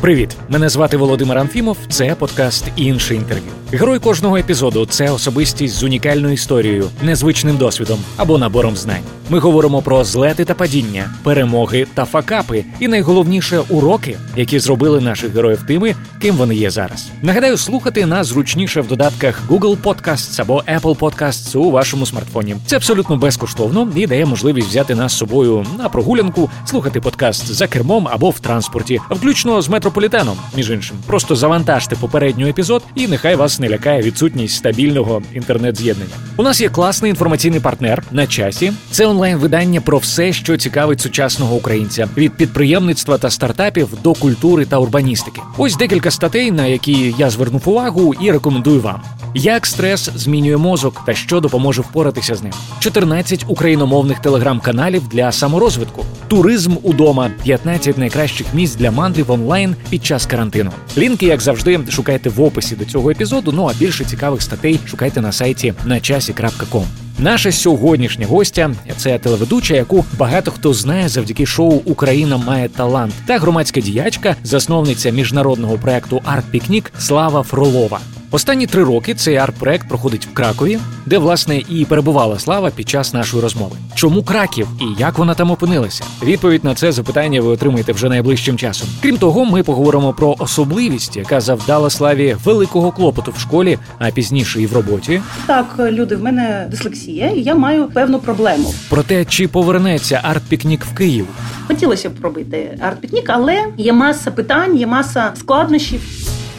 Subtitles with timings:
[0.00, 1.76] Привіт, мене звати Володимир Анфімов.
[1.88, 3.52] Це подкаст інше інтерв'ю.
[3.72, 9.02] Герой кожного епізоду це особистість з унікальною історією, незвичним досвідом або набором знань.
[9.28, 15.34] Ми говоримо про злети та падіння, перемоги та факапи, і найголовніше уроки, які зробили наших
[15.34, 17.08] героїв тими, ким вони є зараз.
[17.22, 22.56] Нагадаю, слухати нас зручніше в додатках Google Podcasts або Apple Podcasts у вашому смартфоні.
[22.66, 27.66] Це абсолютно безкоштовно і дає можливість взяти нас з собою на прогулянку, слухати подкаст за
[27.66, 30.36] кермом або в транспорті, включно з метрополітеном.
[30.56, 36.10] Між іншим, просто завантажте попередній епізод, і нехай вас не лякає відсутність стабільного інтернет-з'єднання.
[36.36, 38.72] У нас є класний інформаційний партнер на часі.
[38.90, 44.78] Це онлайн-видання про все, що цікавить сучасного українця від підприємництва та стартапів до культури та
[44.78, 45.40] урбаністики.
[45.58, 49.02] Ось декілька статей, на які я звернув увагу і рекомендую вам.
[49.34, 52.52] Як стрес змінює мозок та що допоможе впоратися з ним?
[52.78, 60.26] 14 україномовних телеграм-каналів для саморозвитку, туризм удома, 15 найкращих місць для мандрів онлайн під час
[60.26, 60.70] карантину.
[60.98, 63.52] Лінки, як завжди, шукайте в описі до цього епізоду.
[63.52, 66.84] Ну а більше цікавих статей шукайте на сайті начасі.ком.
[67.18, 73.38] Наша сьогоднішня гостя це телеведуча, яку багато хто знає завдяки шоу Україна має талант та
[73.38, 78.00] громадська діячка, засновниця міжнародного проекту Арт Пікнік Слава Фролова.
[78.32, 83.14] Останні три роки цей арт-проект проходить в Кракові, де власне і перебувала слава під час
[83.14, 83.76] нашої розмови.
[83.94, 86.04] Чому Краків і як вона там опинилася?
[86.22, 88.88] Відповідь на це запитання ви отримаєте вже найближчим часом.
[89.02, 94.62] Крім того, ми поговоримо про особливість, яка завдала славі великого клопоту в школі, а пізніше
[94.62, 95.22] і в роботі.
[95.46, 98.74] Так, люди, в мене дислексія, і я маю певну проблему.
[98.88, 101.26] Про те, чи повернеться арт-пікнік в Київ.
[101.68, 106.00] Хотілося б робити арт-пікнік, але є маса питань, є маса складнощів.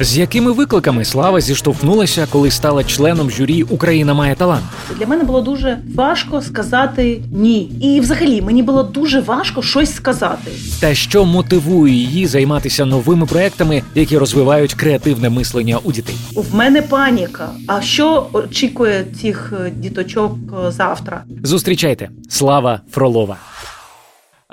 [0.03, 4.63] З якими викликами слава зіштовхнулася, коли стала членом журі Україна має талант?
[4.99, 7.59] Для мене було дуже важко сказати ні.
[7.61, 10.51] І, взагалі, мені було дуже важко щось сказати.
[10.79, 16.15] Та що мотивує її займатися новими проектами, які розвивають креативне мислення у дітей?
[16.35, 17.49] В мене паніка.
[17.67, 20.35] А що очікує цих е, діточок
[20.67, 21.23] е, завтра?
[21.43, 23.37] Зустрічайте Слава Фролова.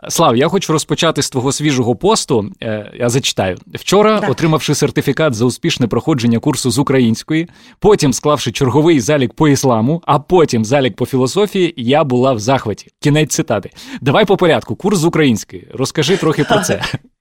[0.09, 2.51] Слав, я хочу розпочати з твого свіжого посту.
[2.63, 4.31] Е, я зачитаю вчора, так.
[4.31, 7.49] отримавши сертифікат за успішне проходження курсу з української,
[7.79, 12.87] потім склавши черговий залік по ісламу, а потім залік по філософії, я була в захваті.
[13.01, 13.71] Кінець цитати.
[14.01, 14.77] Давай по порядку.
[14.77, 15.69] Курс з української.
[15.75, 16.83] Розкажи трохи про це.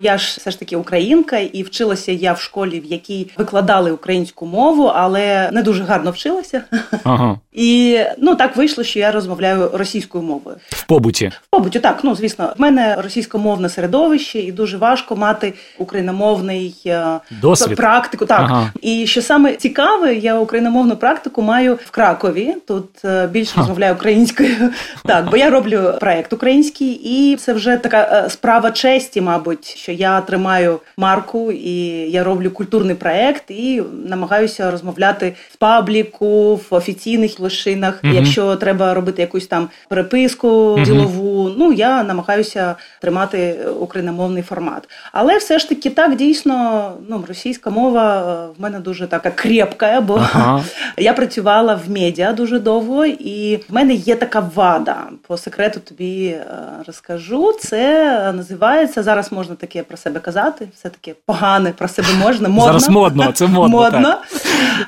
[0.00, 4.46] Я ж все ж таки українка, і вчилася я в школі, в якій викладали українську
[4.46, 6.62] мову, але не дуже гарно вчилася.
[7.04, 7.38] Ага.
[7.52, 10.56] І ну так вийшло, що я розмовляю російською мовою.
[10.70, 11.32] В побуті.
[11.42, 12.00] В побуті, так.
[12.02, 18.26] Ну звісно, в мене російськомовне середовище, і дуже важко мати україномовний е, досвід практику.
[18.26, 18.72] Так ага.
[18.82, 22.54] і що саме цікаве, я україномовну практику маю в Кракові.
[22.68, 24.56] Тут е, більше розмовляю українською.
[25.04, 29.76] Так, бо я роблю проект український, і це вже така е, справа честі, мабуть мабуть,
[29.76, 31.70] що я тримаю марку і
[32.10, 38.04] я роблю культурний проект і намагаюся розмовляти в пабліку, в офіційних лишинах.
[38.04, 44.88] mm Якщо треба робити якусь там переписку mm ділову, ну я намагаюся тримати україномовний формат.
[45.12, 50.00] Але все ж таки так дійсно ну російська мова е, в мене дуже така крепка,
[50.00, 50.64] бо ага.
[50.98, 54.96] я працювала в медіа дуже довго, і в мене є така вада.
[55.26, 56.44] По секрету тобі е,
[56.86, 57.52] розкажу.
[57.60, 62.48] Це називається зараз можна таке про себе казати, все таки погане про себе можна.
[62.48, 62.64] Модно.
[62.64, 63.78] Зараз модно, це модно.
[63.78, 64.14] модно.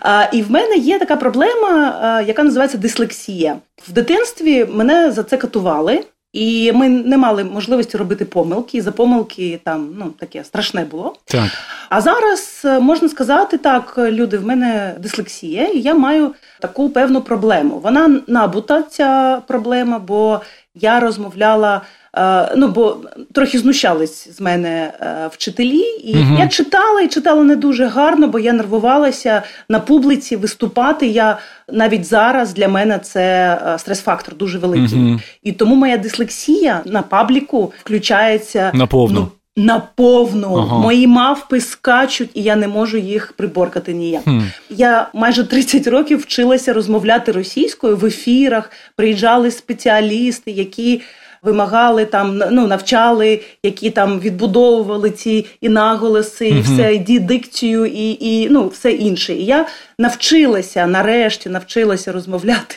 [0.02, 0.34] Так.
[0.34, 3.56] І в мене є така проблема, яка називається дислексія.
[3.88, 6.04] В дитинстві мене за це катували.
[6.32, 8.78] І ми не мали можливості робити помилки.
[8.78, 11.14] І за помилки там ну таке страшне було.
[11.24, 11.50] Так.
[11.88, 17.20] А зараз е, можна сказати так, люди, в мене дислексія, і я маю таку певну
[17.20, 17.80] проблему.
[17.82, 20.40] Вона набута, ця проблема, бо
[20.74, 21.80] я розмовляла
[22.16, 22.96] Е, ну бо
[23.32, 26.36] трохи знущались з мене е, вчителі, і угу.
[26.38, 31.06] я читала і читала не дуже гарно, бо я нервувалася на публіці виступати.
[31.06, 31.38] Я
[31.72, 34.98] навіть зараз для мене це е, стрес-фактор дуже великий.
[34.98, 35.20] Угу.
[35.42, 39.20] І тому моя дислексія на пабліку включається наповну.
[39.20, 40.78] Ну, Наповну ага.
[40.78, 44.24] мої мавпи скачуть, і я не можу їх приборкати ніяк.
[44.24, 44.40] Хм.
[44.70, 48.70] Я майже 30 років вчилася розмовляти російською в ефірах.
[48.96, 51.02] Приїжджали спеціалісти, які
[51.42, 58.18] вимагали там, ну навчали, які там відбудовували ці і наголоси, і все, і дикцію, і
[58.20, 59.34] і ну все інше.
[59.34, 59.66] І я
[59.98, 62.76] навчилася нарешті навчилася розмовляти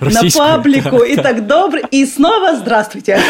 [0.00, 1.82] на пабліку і так добре.
[1.90, 3.20] І знову здравствуйте.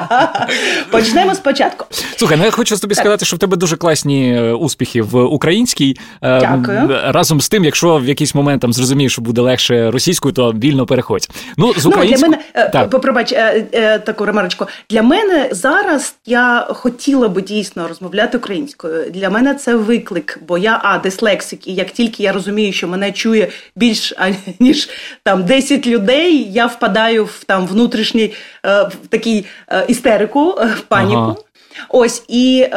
[0.90, 1.86] Почнемо спочатку.
[2.16, 3.02] Слухай, ну я хочу тобі так.
[3.02, 5.96] сказати, що в тебе дуже класні е, успіхи в українській.
[6.22, 7.00] Е, Дякую.
[7.04, 10.86] Разом з тим, якщо в якийсь момент там зрозумієш, що буде легше російською, то вільно
[10.86, 11.28] переходь.
[11.56, 12.32] Ну, з українською...
[12.32, 13.00] Ну, для мене, так.
[13.00, 13.34] пробач,
[14.04, 14.66] таку ремарочку.
[14.90, 19.10] Для мене зараз я хотіла би дійсно розмовляти українською.
[19.10, 23.12] Для мене це виклик, бо я а дислексик, і як тільки я розумію, що мене
[23.12, 24.12] чує більш
[24.60, 24.88] ніж
[25.22, 28.32] там 10 людей, я впадаю в там внутрішній
[28.66, 31.20] е, в такий е, істерику, е, в паніку.
[31.20, 31.36] Ага.
[31.88, 32.70] Ось і е,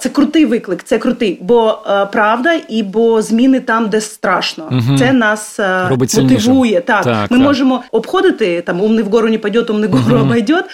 [0.00, 4.68] це крутий виклик, це крутий, бо е, правда, і бо зміни там, де страшно.
[4.70, 4.98] Угу.
[4.98, 6.80] Це нас е, мотивує.
[6.80, 7.46] Так, так ми так.
[7.46, 10.24] можемо обходити там умний вгору не пойдет, умний вгору угу.
[10.24, 10.64] обойдет,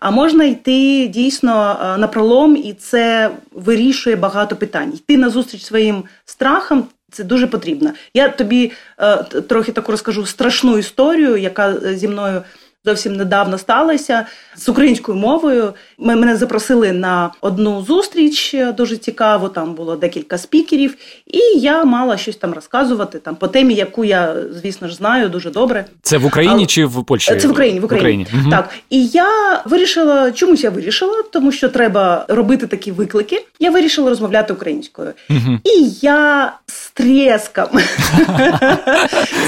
[0.00, 4.92] а можна йти дійсно на пролом, і це вирішує багато питань.
[4.94, 6.84] Йти на зустріч своїм страхам.
[7.10, 7.92] Це дуже потрібно.
[8.14, 12.42] Я тобі е, трохи таку розкажу страшну історію, яка е, зі мною
[12.86, 15.74] зовсім недавно сталося з українською мовою.
[15.98, 19.48] Ми мене запросили на одну зустріч, е, дуже цікаво.
[19.48, 20.94] Там було декілька спікерів,
[21.26, 25.50] і я мала щось там розказувати там по темі, яку я, звісно ж, знаю дуже
[25.50, 25.84] добре.
[26.02, 27.36] Це в Україні а, чи в Польщі?
[27.36, 27.80] Це в Україні.
[27.80, 28.24] В Україні.
[28.24, 28.50] В Україні.
[28.50, 28.70] Так.
[28.90, 33.44] І я вирішила, чомусь я вирішила, тому що треба робити такі виклики.
[33.60, 35.12] Я вирішила розмовляти українською.
[35.30, 35.58] Угу.
[35.64, 37.68] І я з треском.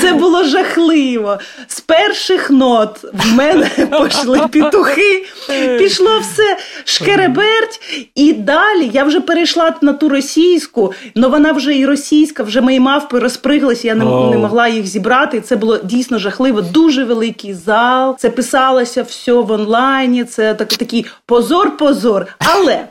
[0.00, 1.38] Це було жахливо.
[1.66, 3.70] З перших нот в мене
[4.04, 5.24] пішли петухи,
[5.78, 7.80] пішло все шкереберть,
[8.14, 12.80] і далі я вже перейшла на ту російську, але вона вже і російська, вже мої
[12.80, 14.30] мавпи розприглися, я не, oh.
[14.30, 15.40] не могла їх зібрати.
[15.40, 16.62] Це було дійсно жахливо.
[16.62, 18.16] Дуже великий зал.
[18.18, 20.24] Це писалося все в онлайні.
[20.24, 22.26] Це так, такий позор-позор.
[22.38, 22.84] Але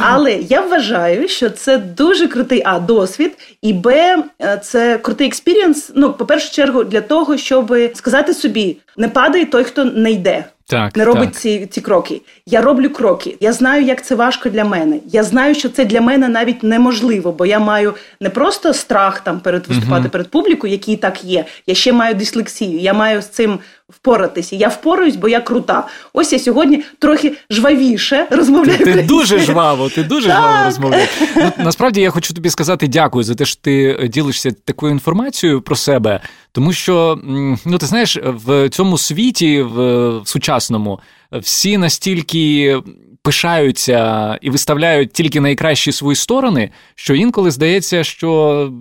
[0.00, 5.90] але я вважаю, що це дуже крутий а досвід, і б е, це крутий experience.
[5.94, 10.44] Ну, по першу чергу, для того, щоб сказати собі, не падає той, хто не йде.
[10.68, 11.40] Так, не робить так.
[11.40, 12.20] ці ці кроки.
[12.46, 13.36] Я роблю кроки.
[13.40, 14.98] Я знаю, як це важко для мене.
[15.06, 19.40] Я знаю, що це для мене навіть неможливо, бо я маю не просто страх там
[19.40, 21.44] перед виступати uh перед публікою, який і так є.
[21.66, 22.78] Я ще маю дислексію.
[22.78, 23.58] Я маю з цим
[23.88, 24.56] впоратися.
[24.56, 25.86] Я впораюсь, бо я крута.
[26.12, 28.78] Ось я сьогодні трохи жвавіше розмовляю.
[28.78, 31.10] Ти, ти дуже жваво, ти дуже жваво розмовляєш.
[31.36, 35.60] Ну, Насправді я хочу тобі сказати дякую за те, що ти е, ділишся такою інформацією
[35.60, 36.20] про себе,
[36.56, 37.20] тому що
[37.64, 41.00] ну ти знаєш, в цьому світі, в, сучасному,
[41.32, 42.78] всі настільки.
[43.22, 48.72] Пишаються і виставляють тільки найкращі свої сторони, що інколи здається, що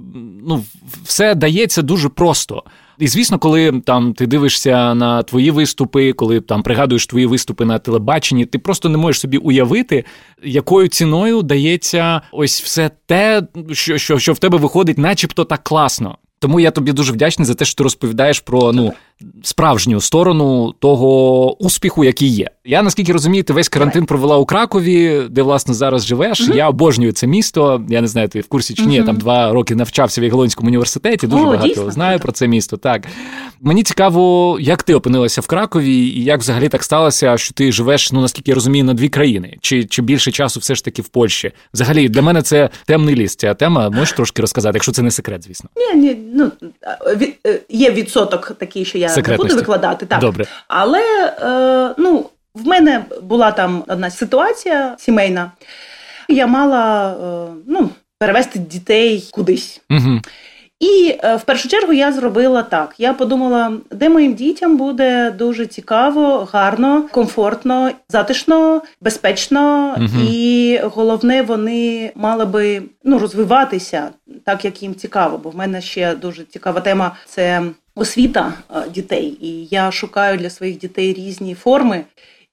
[0.48, 0.64] ну
[1.04, 2.64] все дається дуже просто.
[3.00, 7.80] І звісно, коли там ти дивишся на твої виступи, коли там пригадуєш твої виступи на
[7.80, 10.06] телебаченні, ти просто не можеш собі уявити,
[10.44, 16.18] якою ціною дається ось все те, що, що, що в тебе виходить, начебто так класно.
[16.46, 18.94] Тому я тобі дуже вдячний за те, що ти розповідаєш про ну
[19.44, 22.50] справжню сторону того успіху, який є.
[22.66, 26.42] Я наскільки розумію, ти весь карантин провела у Кракові, де власне зараз живеш.
[26.42, 27.84] uh Я обожнюю це місто.
[27.90, 29.02] Я не знаю, ти в курсі чи ні.
[29.02, 29.06] Mm-hmm.
[29.06, 31.28] там два роки навчався в Ягелонському університеті.
[31.28, 31.92] Дуже О, багато дійсно?
[31.92, 32.78] знаю про це місто.
[32.78, 33.08] Так
[33.62, 38.12] мені цікаво, як ти опинилася в Кракові, і як взагалі так сталося, що ти живеш,
[38.12, 41.08] ну наскільки я розумію, на дві країни, чи чи більше часу все ж таки в
[41.08, 41.52] Польщі?
[41.74, 43.36] Взагалі для мене це темний ліс.
[43.36, 45.70] Ця тема можеш трошки розказати, якщо це не секрет, звісно.
[45.76, 46.52] Ні, ні, ну
[47.46, 50.20] е, є відсоток такий, що я не буду викладати, так.
[50.20, 50.46] Добре.
[50.68, 51.02] Але
[51.42, 55.52] е, ну, в мене була там одна ситуація сімейна.
[56.30, 59.82] Я мала е, ну, перевести дітей кудись.
[59.90, 60.20] Угу.
[60.80, 62.96] І е, в першу чергу я зробила так.
[62.98, 70.26] Я подумала, де моїм дітям буде дуже цікаво, гарно, комфортно, затишно, безпечно, угу.
[70.32, 74.10] і головне, вони мали би ну, розвиватися
[74.46, 75.38] так, як їм цікаво.
[75.38, 77.64] Бо в мене ще дуже цікава тема це
[77.96, 79.38] освіта е, дітей.
[79.42, 82.04] І я шукаю для своїх дітей різні форми,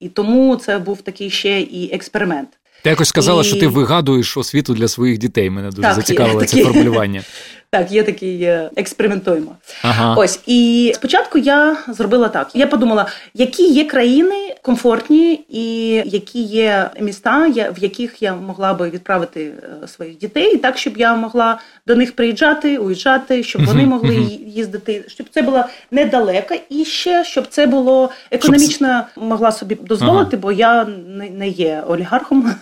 [0.01, 2.49] і тому це був такий ще і експеримент.
[2.83, 3.45] Ти якось сказала, і...
[3.45, 5.51] що ти вигадуєш освіту для своїх дітей.
[5.51, 7.23] Мене дуже так, зацікавило це формулювання.
[7.73, 9.57] Так, є такий е, експериментуємо.
[9.83, 10.15] Ага.
[10.15, 12.51] Ось і спочатку я зробила так.
[12.55, 18.91] Я подумала, які є країни комфортні, і які є міста, в яких я могла би
[18.91, 19.53] відправити
[19.83, 24.15] е, своїх дітей, так щоб я могла до них приїжджати, уїжджати, щоб вони могли
[24.47, 30.43] їздити, щоб це було недалеко, і ще щоб це було економічно могла собі дозволити, ага.
[30.43, 30.87] бо я
[31.31, 32.55] не є олігархом.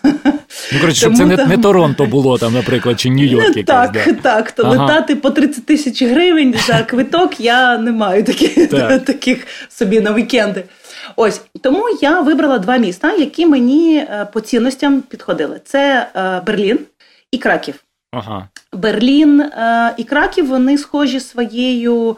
[0.73, 3.65] Ну, коротше, щоб це не, не Торонто було там, наприклад, чи Нью-Йорк.
[3.65, 4.13] Так, да.
[4.13, 5.00] так, то ага.
[5.01, 9.05] Летати по 30 тисяч гривень за квиток я не маю таких, так.
[9.05, 10.65] таких собі на вікенди.
[11.17, 16.79] Ось тому я вибрала два міста, які мені е, по цінностям підходили: це е, Берлін
[17.33, 17.75] і Краків.
[18.13, 18.49] Ага.
[18.73, 22.17] Берлін е, і Краків вони схожі своєю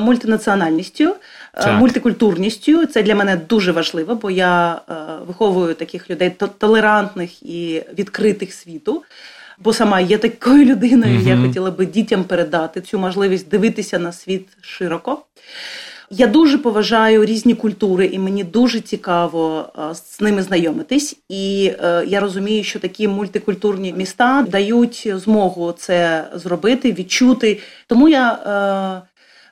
[0.00, 1.16] мультинаціональністю,
[1.54, 1.80] так.
[1.80, 2.86] мультикультурністю.
[2.86, 4.80] Це для мене дуже важливо, бо я
[5.26, 9.02] виховую таких людей толерантних і відкритих світу.
[9.64, 11.28] Бо сама є такою людиною, uh-huh.
[11.28, 15.18] я хотіла би дітям передати цю можливість дивитися на світ широко.
[16.14, 21.16] Я дуже поважаю різні культури, і мені дуже цікаво е, з ними знайомитись.
[21.28, 27.60] І е, я розумію, що такі мультикультурні міста дають змогу це зробити, відчути.
[27.86, 29.02] Тому я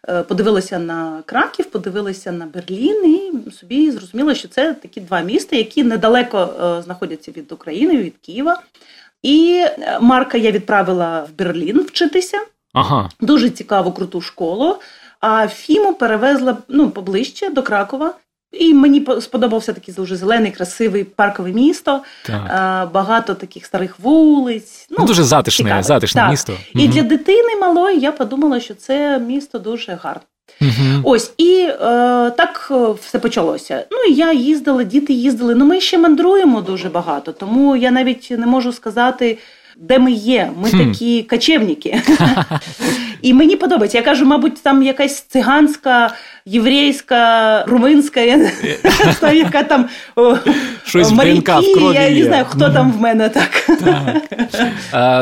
[0.08, 5.56] е, подивилася на Краків, подивилася на Берлін, і собі зрозуміла, що це такі два міста,
[5.56, 6.48] які недалеко
[6.84, 8.62] знаходяться від України, від Києва.
[9.22, 9.64] І
[10.00, 12.38] Марка я відправила в Берлін вчитися.
[12.74, 13.08] Ага.
[13.20, 14.76] Дуже цікаву круту школу.
[15.20, 18.14] А Фіму перевезла ну, поближче до Кракова.
[18.52, 22.92] І мені сподобався такий дуже зелений, красивий паркове місто, так.
[22.92, 24.86] багато таких старих вулиць.
[24.90, 25.82] Ну, Дуже затишне цікаве.
[25.82, 26.30] затишне так.
[26.30, 26.52] місто.
[26.74, 26.92] І угу.
[26.92, 30.22] для дитини малої я подумала, що це місто дуже гарне.
[30.60, 31.00] Угу.
[31.04, 31.76] Ось і е,
[32.30, 33.84] так все почалося.
[33.90, 35.54] Ну і я їздила, діти їздили.
[35.54, 39.38] Ну ми ще мандруємо дуже багато, тому я навіть не можу сказати
[39.80, 40.52] де ми є.
[40.62, 40.78] Ми хм.
[40.78, 42.02] такі качевники.
[43.22, 43.98] І мені подобається.
[43.98, 46.14] Я кажу, мабуть, там якась циганська,
[46.46, 48.20] єврейська, румунська,
[49.32, 49.88] яка там
[51.12, 53.66] моряки, я не знаю, хто там в мене так.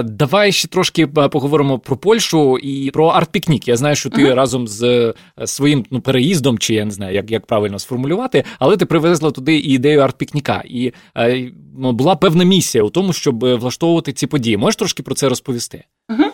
[0.04, 3.68] Давай ще трошки поговоримо про Польщу і про арт-пікнік.
[3.68, 5.14] Я знаю, що ти разом з е,
[5.46, 9.56] своїм ну, переїздом, чи я не знаю, як як правильно сформулювати, але ти привезла туди
[9.56, 10.62] і ідею арт-пікніка.
[10.64, 14.56] І е, ну, була певна місія у тому, щоб влаштовувати ці події.
[14.56, 15.84] Можеш трошки про це розповісти?
[16.08, 16.24] Угу.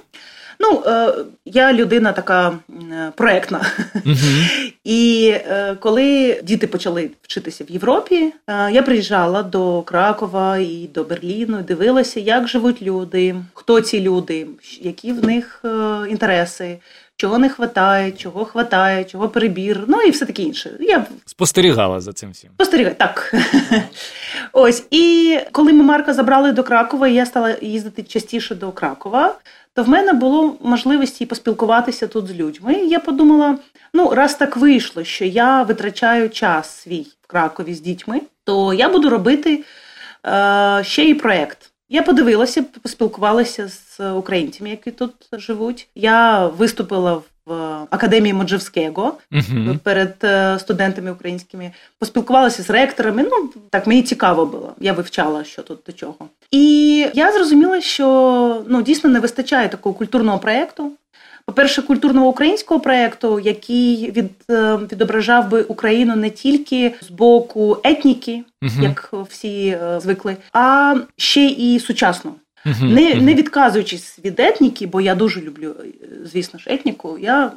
[0.60, 2.58] Ну, е, я людина така
[3.14, 3.60] проектна.
[4.06, 4.70] Uh-huh.
[4.84, 11.04] І е, коли діти почали вчитися в Європі, е, я приїжджала до Кракова і до
[11.04, 14.46] Берліну, дивилася, як живуть люди, хто ці люди,
[14.80, 15.68] які в них е,
[16.10, 16.78] інтереси.
[17.16, 20.70] Чого не вистачає, чого хватає, чого перебір, ну і все таке інше.
[20.80, 22.50] Я спостерігала за цим всім.
[22.54, 23.34] Спостерігаю, так.
[24.52, 24.86] Ось.
[24.90, 29.34] І коли ми Марка забрали до Кракова, і я стала їздити частіше до Кракова
[29.74, 32.74] то в мене було можливості поспілкуватися тут з людьми.
[32.74, 33.58] І я подумала:
[33.94, 38.88] ну, раз так вийшло, що я витрачаю час свій в Кракові з дітьми, то я
[38.88, 39.64] буду робити
[40.26, 41.70] е, ще й проєкт.
[41.88, 45.88] Я подивилася, поспілкувалася з українцями, які тут живуть.
[45.94, 47.52] Я виступила в в
[47.90, 49.78] академії Моджевського uh-huh.
[49.78, 53.26] перед е, студентами українськими, поспілкувалася з ректорами.
[53.30, 54.74] Ну так мені цікаво було.
[54.80, 56.28] Я вивчала, що тут до чого.
[56.50, 60.92] І я зрозуміла, що ну дійсно не вистачає такого культурного проєкту.
[61.46, 68.42] По-перше, культурного українського проєкту, який від, е, відображав би Україну не тільки з боку етніки,
[68.62, 68.82] uh-huh.
[68.82, 72.34] як всі е, звикли, а ще і сучасно.
[72.66, 73.22] Uh-huh, не uh-huh.
[73.22, 75.74] не відказуючись від етніки, бо я дуже люблю,
[76.24, 77.18] звісно ж, етніку.
[77.18, 77.52] Я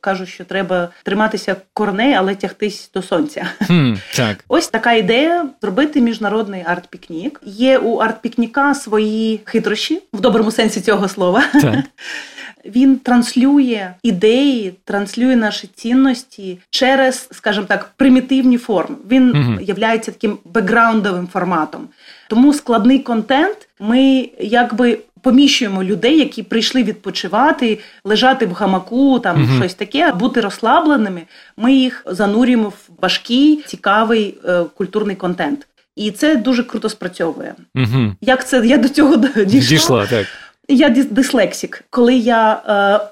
[0.00, 3.46] кажу, що треба триматися корней, але тягтись до сонця.
[3.60, 4.44] Mm, так.
[4.48, 7.40] Ось така ідея зробити міжнародний арт-пікнік.
[7.44, 11.44] Є у арт-пікніка свої хитрощі в доброму сенсі цього слова.
[11.52, 11.74] Так.
[12.64, 18.96] Він транслює ідеї, транслює наші цінності через, скажімо так, примітивні форми.
[19.10, 21.88] Він являється таким бекграундовим форматом.
[22.28, 29.56] Тому складний контент ми якби поміщуємо людей, які прийшли відпочивати, лежати в гамаку, там uh
[29.56, 31.22] щось таке, бути розслабленими.
[31.56, 35.66] Ми їх занурюємо в важкий, цікавий е, культурний контент.
[35.96, 37.54] І це дуже круто спрацьовує.
[37.74, 38.12] Угу.
[38.20, 39.44] Як це я до цього дійшла?
[39.44, 40.26] Дійшла, так.
[40.68, 41.84] Я дислексік.
[41.90, 42.62] Коли я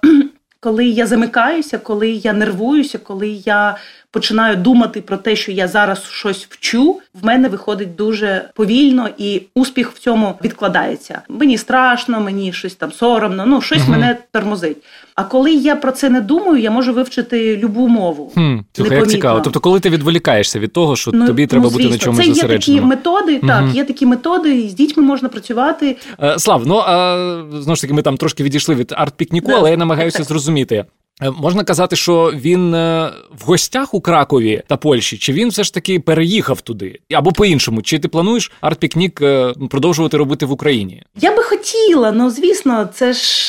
[0.02, 0.09] е,
[0.61, 3.76] коли я замикаюся, коли я нервуюся, коли я
[4.11, 9.43] починаю думати про те, що я зараз щось вчу, в мене виходить дуже повільно, і
[9.55, 11.23] успіх в цьому відкладається.
[11.29, 13.90] Мені страшно, мені щось там соромно, ну щось угу.
[13.90, 14.76] мене тормозить.
[15.14, 18.33] А коли я про це не думаю, я можу вивчити любу мову.
[18.35, 19.40] Хм, Слухай, як цікаво.
[19.40, 22.26] Тобто, коли ти відволікаєшся від того, що ну, тобі треба ну, бути на чомусь Це
[22.26, 23.47] є такі методи, угу.
[23.47, 25.97] так, є такі методи, і з дітьми можна працювати.
[26.23, 27.17] Е, Слав, ну а
[27.52, 30.85] знову ж таки, ми там трошки відійшли від арт-пікніку, але я намагаюся зрозуміти.
[31.23, 35.65] Е, можна казати, що він е, в гостях у Кракові та Польщі, чи він все
[35.65, 37.00] ж таки переїхав туди?
[37.15, 41.03] Або по-іншому, чи ти плануєш арт-пікнік е, продовжувати робити в Україні?
[41.21, 43.49] Я би хотіла, ну звісно, це ж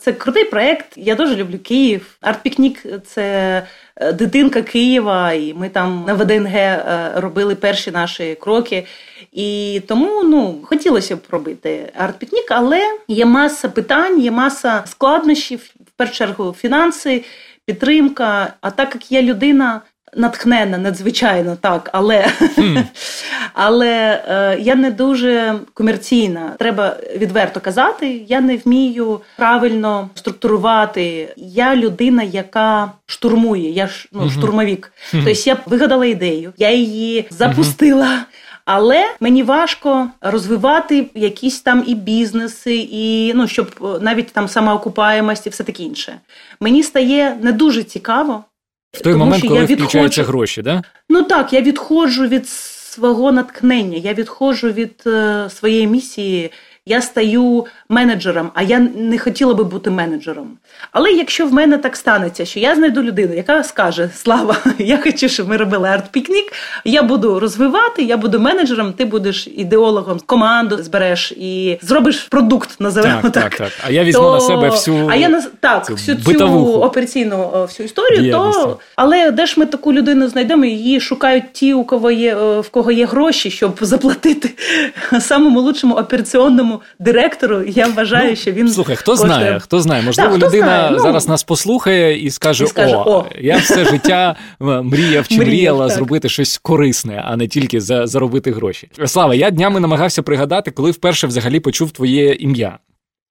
[0.00, 0.86] це крутий проект.
[0.96, 2.06] Я дуже люблю Київ.
[2.22, 3.62] Арт-пікнік це
[4.14, 6.82] дитинка Києва, і ми там на ВДНГ
[7.20, 8.86] робили перші наші кроки.
[9.32, 16.14] І тому ну хотілося б робити арт-пікнік, але є маса питань, є маса складнощів першу
[16.14, 17.24] чергу фінанси,
[17.66, 18.54] підтримка.
[18.60, 19.80] А так як я людина
[20.16, 22.84] натхненна, надзвичайно так, але mm.
[23.54, 26.54] але е, я не дуже комерційна.
[26.58, 28.24] Треба відверто казати.
[28.28, 31.34] Я не вмію правильно структурувати.
[31.36, 34.30] Я людина, яка штурмує, я ж ну, mm-hmm.
[34.30, 34.92] штурмовік.
[34.96, 35.24] Mm-hmm.
[35.24, 38.24] Тобто я вигадала ідею, я її запустила.
[38.70, 45.50] Але мені важко розвивати якісь там і бізнеси, і ну щоб навіть там самоокупаємость і
[45.50, 46.20] все таке інше.
[46.60, 48.44] Мені стає не дуже цікаво
[48.92, 50.22] в той Тому, момент, коли я відходжу...
[50.22, 50.82] гроші, да?
[51.08, 56.50] Ну так, я відходжу від свого натхнення, я відходжу від е, своєї місії
[56.88, 60.48] я стаю менеджером, а я не хотіла би бути менеджером.
[60.92, 65.28] Але якщо в мене так станеться, що я знайду людину, яка скаже: Слава, я хочу,
[65.28, 66.52] щоб ми робили арт-пікнік,
[66.84, 73.22] я буду розвивати, я буду менеджером, ти будеш ідеологом, команду збереш і зробиш продукт, називаємо
[73.22, 73.32] так.
[73.32, 74.32] Так, так, А я візьму то...
[74.32, 79.30] на себе всю а я на так, цю всю цю операційну всю історію, то але
[79.30, 80.64] де ж ми таку людину знайдемо?
[80.64, 84.50] Її шукають ті, у кого є в кого є гроші, щоб заплатити
[85.20, 87.62] самому лучшому операційному директору.
[87.66, 89.32] Я вважаю, ну, що він слухай, хто коштує...
[89.32, 90.90] знає, хто знає, можливо, так, людина знає?
[90.92, 95.38] Ну, зараз нас послухає і скаже: і скаже О, О, я все життя мріяв чи
[95.38, 98.88] мріяла зробити щось корисне, а не тільки за заробити гроші.
[99.06, 102.78] Слава, я днями намагався пригадати, коли вперше взагалі почув твоє ім'я.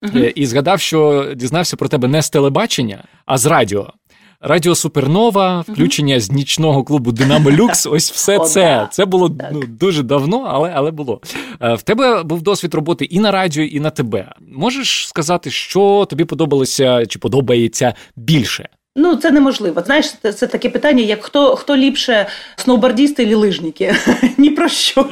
[0.04, 3.94] uh І згадав, що дізнався про тебе не з телебачення, а з радіо.
[4.42, 7.86] Радіо Супернова, включення з нічного клубу Динамо Люкс.
[7.92, 8.88] Ось все це.
[8.92, 11.22] Це було ну, дуже давно, але але було.
[11.62, 14.34] Е, в тебе був досвід роботи і на радіо, і на тебе.
[14.52, 18.70] Можеш сказати, що тобі подобалося чи подобається більше?
[19.00, 19.84] Ну, це неможливо.
[19.86, 23.96] Знаєш, це, це таке питання, як хто хто ліпше сноубордісти чи лижники?
[24.38, 25.10] Ні про що.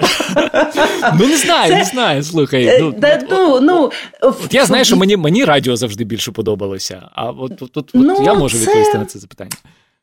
[1.19, 1.77] Ну не знаю, це...
[1.77, 2.23] не знаю.
[2.23, 2.65] Слухай.
[2.65, 7.09] Е, ну, да, ну, ну, от Я знаю, що мені мені радіо завжди більше подобалося.
[7.15, 8.65] А от от, от, ну, я можу це...
[8.65, 9.51] відповісти на це запитання.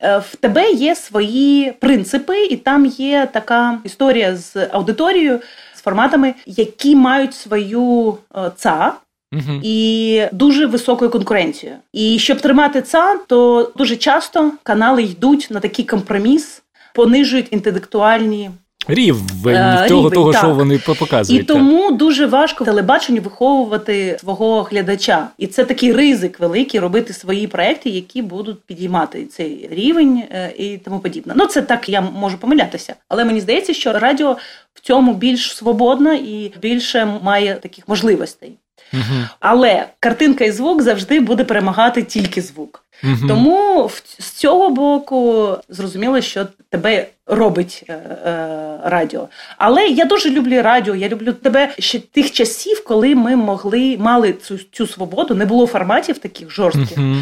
[0.01, 5.39] Е, в тебе є свої принципи, і там є така історія з аудиторією,
[5.75, 8.93] з форматами, які мають свою е, ца.
[9.33, 9.59] Угу.
[9.63, 11.77] І дуже високою конкуренцією.
[11.93, 16.61] І щоб тримати це, то дуже часто канали йдуть на такий компроміс,
[16.93, 18.49] понижують інтелектуальні.
[18.87, 21.41] Рівень е, того, Рівень, того, що вони показують.
[21.41, 25.27] І тому дуже важко в телебаченні виховувати свого глядача.
[25.37, 30.77] І це такий ризик великий робити свої проекти, які будуть підіймати цей рівень е, і
[30.77, 31.33] тому подібне.
[31.37, 34.37] Ну це так я можу помилятися, але мені здається, що радіо
[34.73, 38.57] в цьому більш свободно і більше має таких можливостей.
[38.93, 39.27] Угу.
[39.39, 42.83] Але картинка і звук завжди буде перемагати тільки звук.
[43.03, 43.27] Угу.
[43.27, 43.89] Тому
[44.19, 49.27] з цього боку зрозуміло, що тебе робить е, е, радіо.
[49.57, 50.95] Але я дуже люблю радіо.
[50.95, 55.67] Я люблю тебе ще тих часів, коли ми могли мали цю цю свободу, не було
[55.67, 56.97] форматів таких жорстких.
[56.97, 57.15] Угу.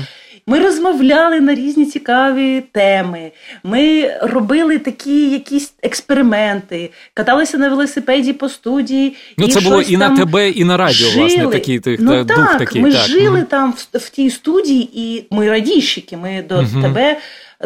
[0.51, 3.31] Ми розмовляли на різні цікаві теми.
[3.63, 9.15] Ми робили такі якісь експерименти, каталися на велосипеді по студії.
[9.37, 11.25] Ну, і це було і на тебе, і на радіо, жили.
[11.25, 12.81] власне, такий тих, ну, дух так, такий.
[12.81, 13.01] Ми так.
[13.01, 16.17] жили там в, в тій студії, і ми радійщики.
[16.17, 16.81] Ми до угу.
[16.81, 17.17] тебе.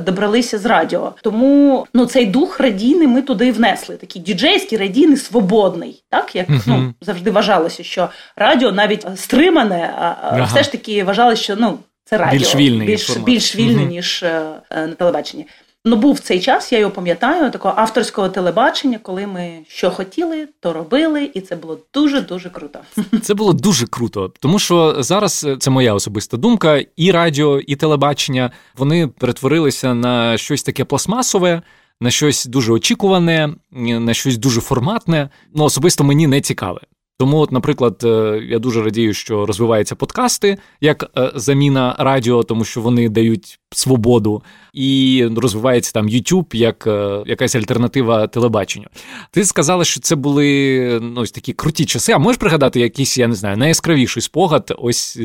[0.06, 3.96] Добралися з радіо, тому ну цей дух радійний ми туди внесли.
[3.96, 6.62] Такий діджейський, радійний, свободний, так як uh-huh.
[6.66, 10.44] ну завжди вважалося, що радіо навіть стримане, а ага.
[10.44, 13.26] все ж таки вважалося, що ну це радіо більш вільний більш, формат.
[13.26, 13.92] більш вільне, угу.
[13.92, 15.48] ніж е, е, на телебаченні.
[15.88, 20.74] Ну, був цей час, я його пам'ятаю, такого авторського телебачення, коли ми що хотіли, то
[20.74, 22.80] робили, і це було дуже дуже круто.
[23.22, 26.84] Це було дуже круто, тому що зараз е, це моя особиста думка.
[26.96, 31.62] І радіо, і телебачення вони перетворилися на щось таке пластмасове,
[32.02, 35.30] на щось дуже очікуване, на щось дуже форматне.
[35.54, 36.80] Ну особисто мені не цікаве.
[37.18, 42.66] Тому, от, наприклад, е, я дуже радію, що розвиваються подкасти як е, заміна радіо, тому
[42.66, 48.88] що вони дають свободу, і розвивається там YouTube як е, якась альтернатива телебаченню.
[49.32, 52.12] Ти сказала, що це були ну, ось такі круті часи.
[52.12, 55.20] А можеш пригадати якийсь, я не знаю, найяскравіший спогад ось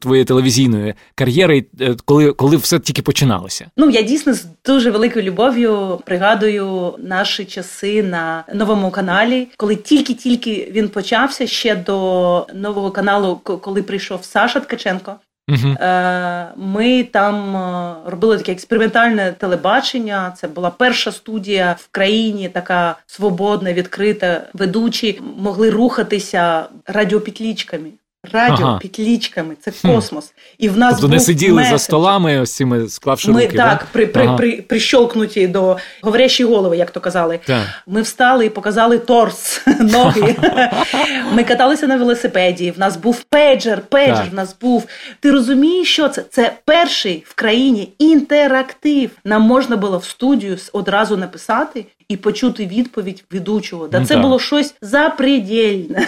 [0.00, 1.64] твоєї телевізійної кар'єри,
[2.04, 3.70] коли коли все тільки починалося?
[3.76, 10.72] Ну я дійсно з дуже великою любов'ю пригадую наші часи на новому каналі, коли тільки-тільки
[10.74, 15.16] він почав починався ще до нового каналу, коли прийшов Саша Ткаченко.
[15.48, 16.46] Uh-huh.
[16.56, 20.34] Ми там е, робили таке експериментальне телебачення.
[20.36, 24.42] Це була перша студія в країні, така свободна, відкрита.
[24.54, 27.90] Ведучі могли рухатися радіопітлічками.
[28.32, 28.78] Радіо ага.
[28.78, 30.32] петлічками, це космос.
[30.58, 31.72] І в нас тобто був не сиділи меседж.
[31.72, 33.56] за столами, ось цими склавши Ми руки.
[33.56, 33.86] так, да?
[33.92, 34.36] при, при, Ага.
[34.36, 37.40] при, прищолкнуті до говорящі голови, як то казали.
[37.46, 37.66] Так.
[37.86, 40.36] Ми встали і показали торс, ноги.
[41.32, 42.70] Ми каталися на велосипеді.
[42.70, 44.32] В нас був пейджер, пейджер Так.
[44.32, 44.86] в нас був.
[45.20, 46.24] Ти розумієш, що це?
[46.30, 49.10] Це перший в країні інтерактив.
[49.24, 53.88] Нам можна було в студію одразу написати і почути відповідь ведучого.
[53.88, 54.22] Да Ну, це так.
[54.22, 56.06] було щось запредельне.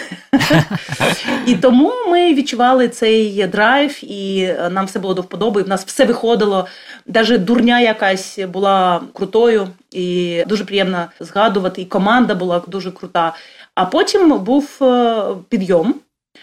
[1.47, 5.61] І тому ми відчували цей драйв, і нам все було до вподоби.
[5.61, 6.67] і В нас все виходило.
[7.07, 11.83] Навіть дурня якась була крутою і дуже приємно згадувати.
[11.83, 13.35] І команда була дуже крута.
[13.75, 15.95] А потім був е, підйом.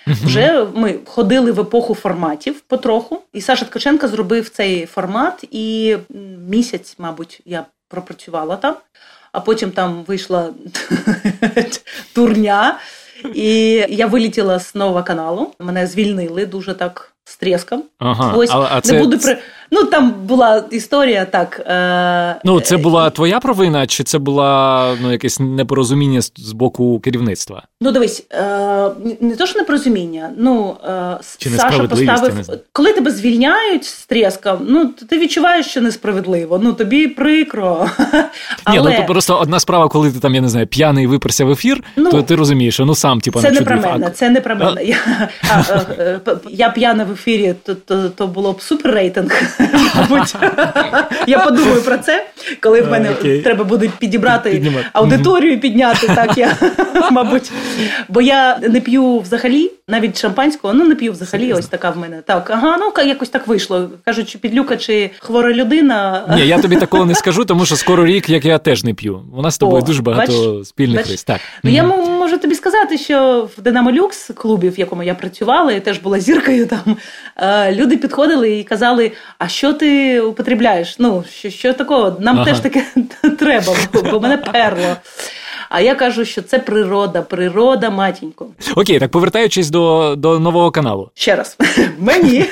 [0.07, 5.97] Вже ми ходили в епоху форматів потроху, і Саша Ткаченко зробив цей формат, і
[6.49, 8.75] місяць, мабуть, я пропрацювала там,
[9.31, 10.49] а потім там вийшла
[12.15, 12.79] турня,
[13.33, 13.49] і
[13.89, 15.51] я вилетіла з нового каналу.
[15.59, 17.83] Мене звільнили дуже так з тріском.
[17.99, 18.33] Ага.
[18.37, 19.37] Ось А, а не це, буду при...
[19.71, 21.61] Ну там була історія так.
[21.65, 22.41] Е...
[22.43, 27.63] ну, це була твоя провина, чи це була ну, якесь непорозуміння з, боку керівництва?
[27.81, 28.89] Ну, дивись, е,
[29.21, 32.33] не то, що непорозуміння, ну е, Чи Саша поставив,
[32.71, 36.59] коли тебе звільняють з тріском, ну ти відчуваєш, що несправедливо.
[36.63, 37.89] Ну тобі прикро.
[38.69, 41.45] Ні, Але ну то просто одна справа, коли ти там, я не знаю, п'яний виперся
[41.45, 44.29] в ефір, Ну, то ти розумієш, що ну сам типу, це не про мене, це
[44.29, 44.83] не про мене.
[44.83, 44.97] Я,
[45.99, 49.58] е, е, я п'яна в ефірі, то, то, то було б супер рейтинг.
[49.95, 50.35] Мабуть,
[51.27, 52.25] я подумаю про це,
[52.61, 56.07] коли в мене треба буде підібрати аудиторію, підняти.
[56.07, 56.57] Так я,
[57.11, 57.51] мабуть.
[58.07, 61.53] Бо я не п'ю взагалі, навіть шампанського, ну не п'ю взагалі.
[61.53, 62.21] Ось така в мене.
[62.25, 63.89] Так, ага, ну якось так вийшло.
[64.05, 66.23] Кажуть, чи підлюка, чи хвора людина.
[66.35, 69.21] Ні, я тобі такого не скажу, тому що скоро рік, як я теж не п'ю.
[69.37, 71.23] У нас з тобою дуже багато спільних рис.
[71.23, 71.39] Так.
[71.63, 75.79] Ну, я можу тобі сказати, що в Динамо Люкс клубі, в якому я працювала, і
[75.79, 76.97] теж була зіркою там.
[77.37, 80.95] е, Люди підходили і казали: а що ти употребляєш?
[80.99, 82.17] Ну, що, що такого?
[82.19, 82.45] Нам Ага.
[82.45, 82.85] теж таке
[83.39, 83.75] треба,
[84.11, 84.95] бо, мене перло.
[85.69, 88.47] А я кажу, що це природа, природа, матінько.
[88.75, 91.09] Окей, так повертаючись до, до нового каналу.
[91.13, 91.57] Ще раз,
[91.99, 92.45] мені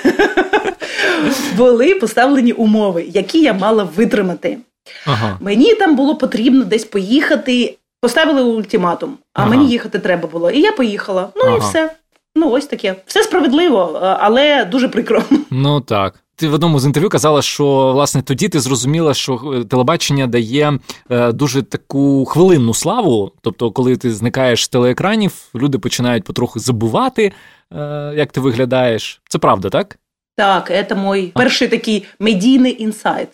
[1.57, 4.57] були поставлені умови, які я мала витримати.
[5.05, 5.37] Ага.
[5.41, 7.77] Мені там було потрібно десь поїхати.
[8.01, 9.49] Поставили ультиматум, а Ага.
[9.49, 10.51] мені їхати треба було.
[10.51, 11.29] І я поїхала.
[11.35, 11.91] Ну і все.
[12.35, 12.95] Ну, ось таке.
[13.05, 15.23] Все справедливо, але дуже прикро.
[15.51, 16.13] Ну так.
[16.39, 20.79] Ти в одному з інтерв'ю казала, що власне тоді ти зрозуміла, що е, телебачення дає
[21.09, 23.31] е, дуже таку хвилинну славу.
[23.41, 27.31] Тобто, коли ти зникаєш з телеекранів, люди починають потроху забувати,
[27.73, 29.21] е, як ти виглядаєш.
[29.29, 29.99] Це правда, так?
[30.35, 33.29] Так, це мій перший такий медійний інсайт.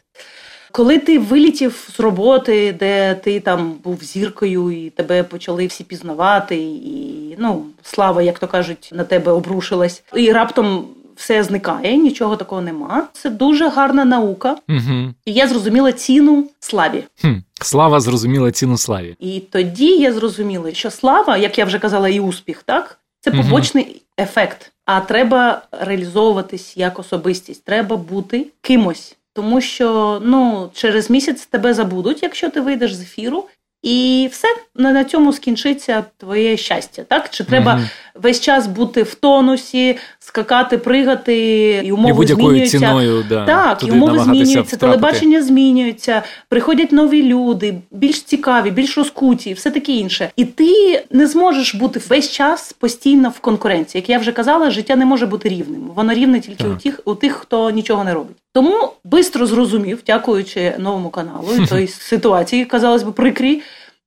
[0.71, 6.55] Коли ти вилітів з роботи, де ти там був зіркою, і тебе почали всі пізнавати,
[6.55, 10.85] і ну, слава, як то кажуть, на тебе обрушилась, і раптом
[11.15, 13.07] все зникає, нічого такого нема.
[13.13, 14.55] Це дуже гарна наука.
[14.69, 15.13] Угу.
[15.25, 17.03] І я зрозуміла ціну славі.
[17.21, 17.33] Хм.
[17.61, 19.15] Слава зрозуміла ціну славі.
[19.19, 24.01] І тоді я зрозуміла, що слава, як я вже казала, і успіх, так це побочний
[24.19, 24.71] ефект.
[24.85, 29.15] А треба реалізовуватись як особистість, треба бути кимось.
[29.33, 33.45] Тому що ну через місяць тебе забудуть, якщо ти вийдеш з ефіру,
[33.83, 37.03] і все на цьому скінчиться твоє щастя.
[37.03, 37.89] Так чи треба.
[38.15, 42.79] Весь час бути в тонусі, скакати, пригати, і умови І будь-якою змінюються.
[42.79, 44.77] ціною, да, Так, і умови змінюються, втрапити.
[44.77, 50.31] телебачення змінюється, приходять нові люди, більш цікаві, більш розкуті, і все таке інше.
[50.35, 54.01] І ти не зможеш бути весь час постійно в конкуренції.
[54.01, 55.91] Як я вже казала, життя не може бути рівним.
[55.95, 56.81] Воно рівне тільки у Так.
[56.81, 58.35] тих, у тих, хто нічого не робить.
[58.53, 63.61] Тому бистро зрозумів, дякуючи новому каналу і той ситуації, казалось би, прикрій.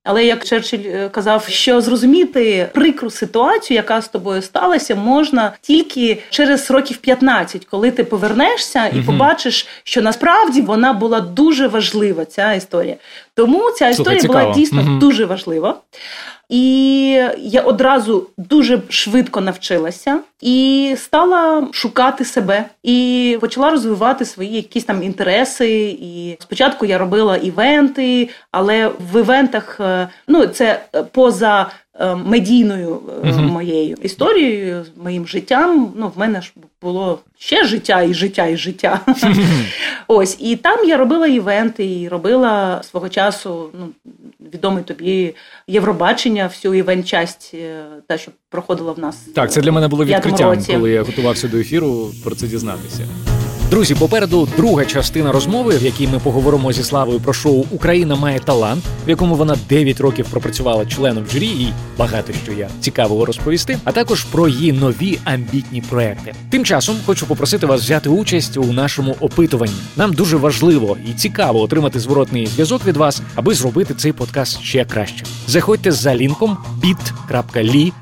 [0.08, 6.22] Але як Черчилль е, казав, що зрозуміти прикру ситуацію, яка з тобою сталася, можна тільки
[6.30, 9.06] через років 15, коли ти повернешся і угу.
[9.06, 12.24] побачиш, що насправді вона була дуже важлива.
[12.24, 12.96] Ця історія.
[13.34, 14.98] Тому ця історія Слухай, була дійсно угу.
[14.98, 15.80] дуже важлива.
[16.48, 24.84] І я одразу дуже швидко навчилася і стала шукати себе, і почала розвивати свої якісь
[24.84, 25.98] там інтереси.
[26.00, 30.82] І спочатку я робила івенти, але в івентах е, ну це
[31.12, 35.92] поза медійною е, моєю історією, моїм життям.
[35.96, 39.00] Ну, в мене ж було ще життя і життя, і життя.
[40.08, 43.88] Ось і там я робила івенти, і робила свого часу ну,
[44.54, 45.34] відомий тобі
[45.66, 49.16] Євробачення, всю івент-часть, е, та що проходила в нас.
[49.16, 50.72] Так, це для мене було відкриттям, році.
[50.72, 53.02] коли я готувався до ефіру про це дізнатися.
[53.70, 58.38] Друзі, попереду друга частина розмови, в якій ми поговоримо зі Славою про шоу Україна має
[58.38, 63.78] талант, в якому вона 9 років пропрацювала членом журі і багато що є цікавого розповісти,
[63.84, 66.34] а також про її нові амбітні проекти.
[66.50, 69.74] Тим часом хочу попросити вас взяти участь у нашому опитуванні.
[69.96, 74.84] Нам дуже важливо і цікаво отримати зворотний зв'язок від вас, аби зробити цей подкаст ще
[74.84, 75.24] краще.
[75.46, 77.92] Заходьте за лінком bit.ly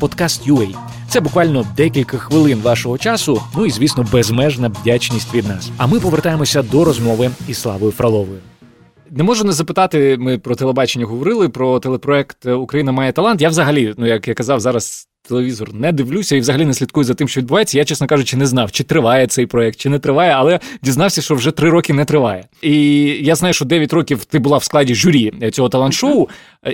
[0.00, 0.93] podcastua.
[1.14, 3.42] Це буквально декілька хвилин вашого часу.
[3.56, 5.70] Ну і звісно, безмежна вдячність від нас.
[5.76, 8.38] А ми повертаємося до розмови із Славою Фроловою.
[9.10, 10.16] Не можу не запитати.
[10.20, 13.40] Ми про телебачення говорили про телепроект Україна має талант.
[13.40, 17.14] Я взагалі, ну як я казав, зараз телевізор не дивлюся і взагалі не слідкую за
[17.14, 17.78] тим, що відбувається.
[17.78, 21.34] Я, чесно кажучи, не знав, чи триває цей проект, чи не триває, але дізнався, що
[21.34, 22.44] вже три роки не триває.
[22.62, 22.76] І
[23.20, 26.28] я знаю, що 9 років ти була в складі журі цього талант-шоу.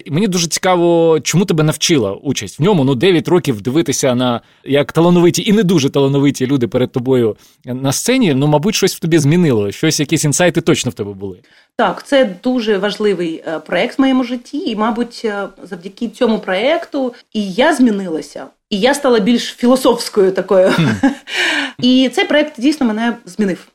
[0.05, 2.85] І Мені дуже цікаво, чому тебе навчила участь в ньому.
[2.85, 7.93] Ну, 9 років дивитися на як талановиті і не дуже талановиті люди перед тобою на
[7.93, 8.35] сцені.
[8.35, 9.73] Ну, мабуть, щось в тобі змінило.
[9.73, 11.39] Щось, якісь інсайти точно в тебе були.
[11.77, 17.15] Так, це дуже важливий е, проект в моєму житті, і, мабуть, е, завдяки цьому проекту
[17.33, 18.40] і я змінилася.
[18.71, 20.69] І я стала більш філософською такою.
[20.69, 21.11] Mm.
[21.79, 23.67] І цей проект дійсно мене змінив.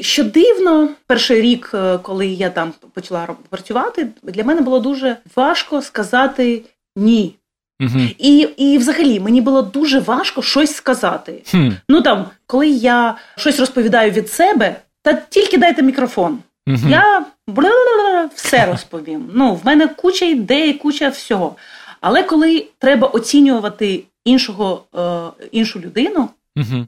[0.00, 5.82] Що дивно, перший рік, е, коли я там почала працювати, для мене було дуже важко
[5.82, 6.62] сказати
[6.96, 7.34] ні.
[7.80, 8.14] Uh-huh.
[8.18, 11.32] І і взагалі мені було дуже важко щось сказати.
[11.32, 11.72] Uh-huh.
[11.88, 16.38] Ну там, коли я щось розповідаю від себе, та тільки дайте мікрофон.
[16.66, 16.90] Uh-huh.
[16.90, 17.24] Я
[18.34, 19.30] все розповім.
[19.34, 21.56] Ну, в мене куча ідей, куча всього.
[22.06, 26.86] Але коли треба оцінювати іншого, е, іншу людину, угу.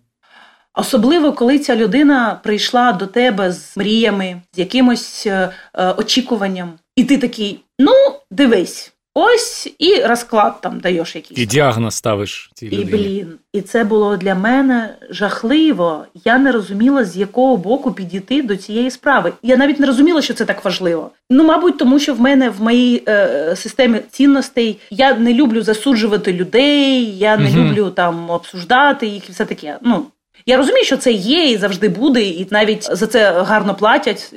[0.74, 7.04] особливо коли ця людина прийшла до тебе з мріями, з якимось е, е, очікуванням, і
[7.04, 7.92] ти такий: ну,
[8.30, 8.92] дивись.
[9.18, 11.40] Ось і розклад там даєш якийсь.
[11.40, 12.82] І діагноз ставиш цій людині.
[12.82, 16.04] І блін, і це було для мене жахливо.
[16.24, 19.32] Я не розуміла, з якого боку підійти до цієї справи.
[19.42, 21.10] Я навіть не розуміла, що це так важливо.
[21.30, 26.32] Ну, мабуть, тому що в мене в моїй е, системі цінностей я не люблю засуджувати
[26.32, 27.58] людей, я не угу.
[27.58, 29.78] люблю там обсуждати їх і все таке.
[29.82, 30.06] Ну
[30.46, 34.32] я розумію, що це є і завжди буде, і навіть за це гарно платять.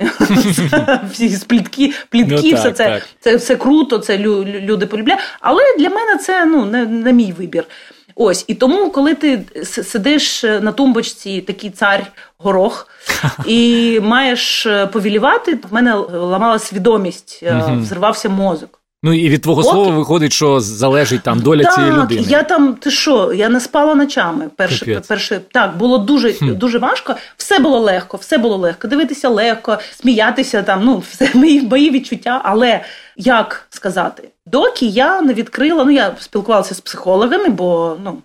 [1.12, 5.24] Всі сплітки, плітки, ну, все це це все круто, це люди полюбляють.
[5.40, 7.64] Але для мене це ну не, мій вибір.
[8.16, 12.88] Ось і тому, коли ти сидиш на тумбочці, такий цар горох,
[13.46, 18.79] і маєш е, повілівати, в мене ламала свідомість, е, взривався мозок.
[19.04, 19.68] Ну і від твого От.
[19.68, 22.26] слова виходить, що залежить там доля так, цієї людини.
[22.30, 23.34] Я там ти що?
[23.34, 24.50] Я не спала ночами.
[24.56, 26.56] Перше, перше так було дуже хм.
[26.56, 27.16] дуже важко.
[27.38, 28.88] Все було легко, все було легко.
[28.88, 30.86] Дивитися легко, сміятися там.
[30.86, 32.42] Ну, все мої мої відчуття.
[32.44, 32.82] Але
[33.16, 38.18] як сказати, доки я не відкрила, ну я спілкувалася з психологами, бо ну.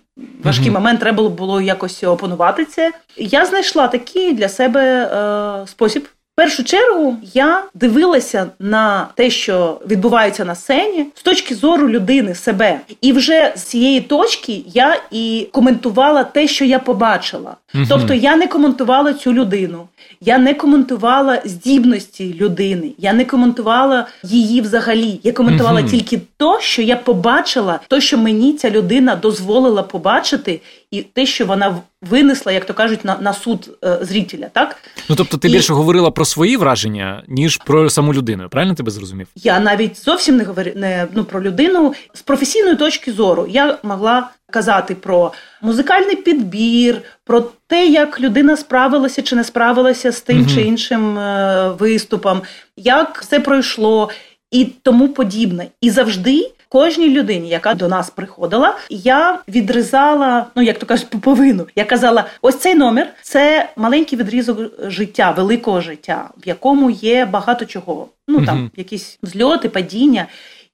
[0.45, 0.73] Важкий mm-hmm.
[0.73, 2.93] момент треба було якось опанувати це.
[3.17, 9.81] Я знайшла такий для себе е, спосіб в першу чергу я дивилася на те, що
[9.87, 15.49] відбувається на сцені, з точки зору людини себе, і вже з цієї точки я і
[15.53, 17.57] коментувала те, що я побачила.
[17.75, 17.85] Угу.
[17.89, 19.89] Тобто я не коментувала цю людину,
[20.21, 25.21] я не коментувала здібності людини, я не коментувала її взагалі.
[25.23, 25.91] Я коментувала угу.
[25.91, 30.61] тільки то, що я побачила, то, що мені ця людина дозволила побачити,
[30.91, 34.49] і те, що вона винесла, як то кажуть, на на суд е, зрителя.
[34.53, 34.77] Так
[35.09, 35.53] ну тобто, ти і...
[35.53, 38.49] більше говорила про свої враження ніж про саму людину.
[38.51, 39.27] Правильно тебе зрозумів?
[39.35, 43.47] Я навіть зовсім не говорю не ну про людину з професійної точки зору.
[43.51, 50.21] Я могла казати про музикальний підбір, про те, як людина справилася чи не справилася з
[50.21, 50.51] тим угу.
[50.55, 52.43] чи іншим е, виступом,
[52.77, 54.11] як все пройшло
[54.51, 55.67] і тому подібне.
[55.81, 56.51] І завжди.
[56.69, 61.67] Кожній людині, яка до нас приходила, я відрізала, ну як то кажуть, пуповину.
[61.77, 64.59] Я казала: ось цей номер це маленький відрізок
[64.91, 68.09] життя, великого життя, в якому є багато чого.
[68.29, 70.27] Ну там якісь зльоти, падіння.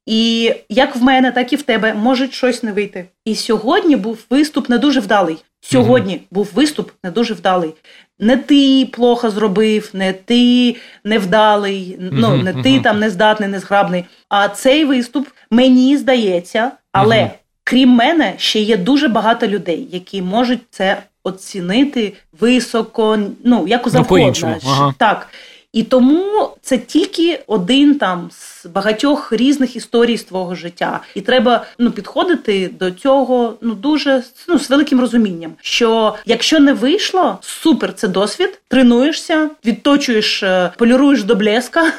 [0.07, 3.05] І як в мене, так і в тебе може щось не вийти.
[3.25, 5.37] І сьогодні був виступ не дуже вдалий.
[5.61, 6.25] Сьогодні угу.
[6.31, 7.75] був виступ не дуже вдалий.
[8.19, 12.63] Не ти плохо зробив, не ти невдалий, угу, ну не угу.
[12.63, 14.05] ти там нездатний, незграбний.
[14.29, 17.31] А цей виступ мені здається, але
[17.65, 23.91] крім мене, ще є дуже багато людей, які можуть це оцінити високо, ну як ну,
[23.93, 24.57] завгодно.
[24.67, 24.95] Ага.
[24.99, 25.29] Так.
[25.73, 31.65] І тому це тільки один там з багатьох різних історій з твого життя, і треба
[31.79, 35.53] ну підходити до цього ну дуже ну з великим розумінням.
[35.61, 41.93] Що якщо не вийшло, супер, це досвід, тренуєшся, відточуєш, е, поліруєш до блеска,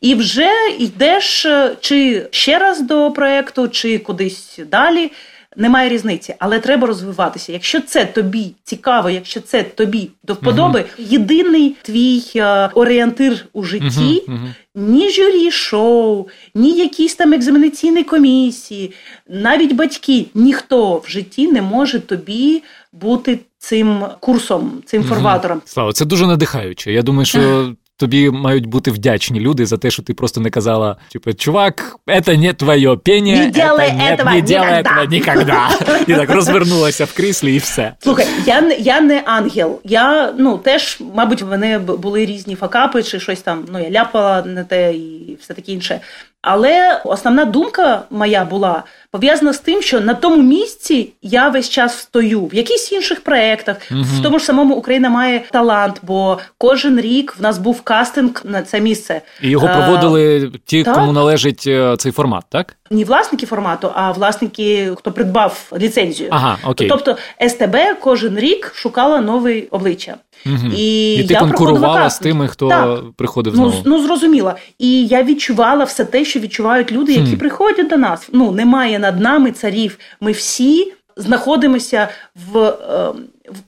[0.00, 5.12] і вже йдеш е, чи ще раз до проекту, чи кудись далі.
[5.56, 7.52] Немає різниці, але треба розвиватися.
[7.52, 13.64] Якщо це тобі цікаво, якщо це тобі до вподоби, uh єдиний твій е, орієнтир у
[13.64, 14.22] житті.
[14.28, 18.92] Uh-huh, ні журі шоу, ні якісь там екзаменаційні комісії,
[19.28, 25.62] навіть батьки, ніхто в житті не може тобі бути цим курсом, цим форватором.
[25.64, 26.92] Слава, це дуже надихаюче.
[26.92, 30.96] Я думаю, що тобі мають бути вдячні люди за те, що ти просто не казала,
[31.12, 35.70] типу, чувак, це не твоє пені, не делай не, этого не делай этого никогда.
[36.06, 37.92] І так розвернулася в кріслі, і все.
[37.98, 39.80] Слухай, я я не ангел.
[39.84, 43.64] Я ну теж, мабуть, в мене були різні факапи, чи щось там.
[43.72, 46.00] Ну я ляпала на те і все таке інше.
[46.42, 51.98] Але основна думка моя була пов'язана з тим, що на тому місці я весь час
[51.98, 54.00] стою в якихось інших проєктах, угу.
[54.02, 58.62] в тому ж самому Україна має талант, бо кожен рік в нас був кастинг на
[58.62, 59.20] це місце.
[59.42, 60.94] І його е, проводили ті, так.
[60.94, 62.76] кому належить е, цей формат, так?
[62.90, 66.28] Не власники формату, а власники, хто придбав ліцензію.
[66.32, 66.88] Ага, окей.
[66.88, 67.16] Тобто
[67.48, 70.16] СТБ кожен рік шукала нове обличчя.
[70.46, 70.72] Угу.
[70.76, 73.12] І, І ти я конкурувала з тими, хто так.
[73.16, 73.70] приходив знову?
[73.70, 74.56] Ну, ну зрозуміла.
[74.78, 77.38] І я відчувала все те, що відчувають люди, які хм.
[77.38, 78.28] приходять до нас.
[78.32, 79.98] Ну немає над нами царів.
[80.20, 82.08] Ми всі знаходимося
[82.52, 83.24] в, ем,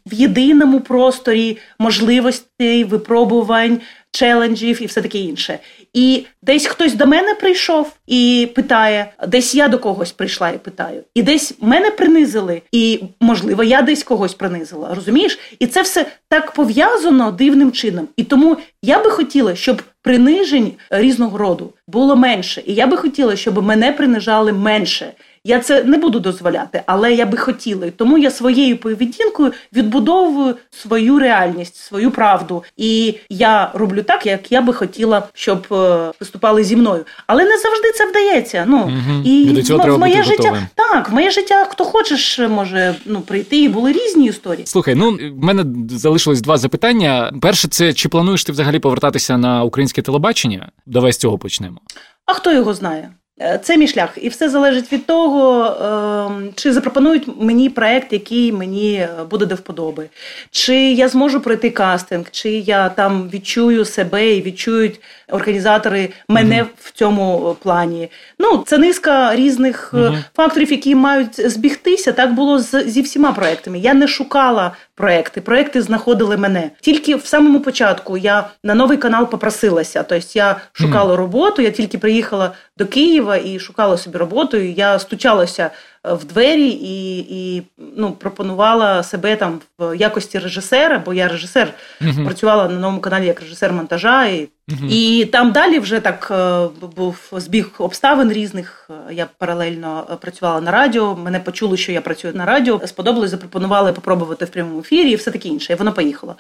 [0.07, 3.81] в єдиному просторі можливостей, випробувань,
[4.11, 5.59] челенджів і все таке інше.
[5.95, 11.03] І десь хтось до мене прийшов і питає, десь я до когось прийшла і питаю,
[11.15, 14.95] і десь мене принизили, і можливо, я десь когось принизила.
[14.95, 15.39] Розумієш?
[15.59, 18.09] І це все так пов'язано дивним чином.
[18.17, 23.37] І тому я би хотіла, щоб принижень різного роду було менше, і я би хотіла,
[23.37, 25.13] щоб мене принижали менше.
[25.45, 27.91] Я це не буду дозволяти, але я би хотіла.
[27.91, 32.65] Тому я своєю поведінкою відбудовую свою реальність, свою правду.
[32.77, 37.05] І я роблю так, як я би хотіла, щоб е, виступали зі мною.
[37.27, 38.65] Але не завжди це вдається.
[38.69, 39.23] Ну угу.
[39.25, 40.67] і до цього ну, треба в моє бути життя готовим.
[40.75, 43.63] так, в моє життя хто хочеш, може ну прийти.
[43.63, 44.67] І були різні історії.
[44.67, 47.33] Слухай, ну в мене залишилось два запитання.
[47.43, 50.71] Перше, це чи плануєш ти взагалі повертатися на українське телебачення?
[50.87, 51.81] Давай з цього почнемо.
[52.27, 53.11] А хто його знає?
[53.41, 58.53] Е, це мій шлях, і все залежить від того, ем, чи запропонують мені проект, який
[58.53, 60.09] мені е, буде до вподоби,
[60.51, 66.69] чи я зможу пройти кастинг, чи я там відчую себе і відчують організатори мене mm-hmm.
[66.79, 68.09] в цьому плані.
[68.43, 70.23] Ну, це низка різних mm-hmm.
[70.37, 72.13] факторів, які мають збігтися.
[72.13, 73.79] Так було з, зі всіма проектами.
[73.79, 75.41] Я не шукала проекти.
[75.41, 76.71] Проекти знаходили мене.
[76.81, 80.03] Тільки в самому початку я на новий канал попросилася.
[80.03, 81.17] Тобто я шукала mm-hmm.
[81.17, 84.57] роботу, я тільки приїхала до Києва і шукала собі роботу.
[84.57, 85.71] і Я стучалася
[86.05, 87.63] в двері і і
[87.97, 92.25] ну, пропонувала себе там в якості режисера, бо я режисер uh-huh.
[92.25, 94.27] працювала на новому каналі як режисер монтажа.
[94.27, 94.89] І uh-huh.
[94.89, 98.91] і там далі вже так е, був збіг обставин різних.
[99.11, 101.17] Я паралельно працювала на радіо.
[101.17, 102.81] Мене почули, що я працюю на радіо.
[102.87, 105.73] Сподобалось, запропонували попробувати в прямому ефірі і все таке інше.
[105.73, 106.37] І воно поїхало.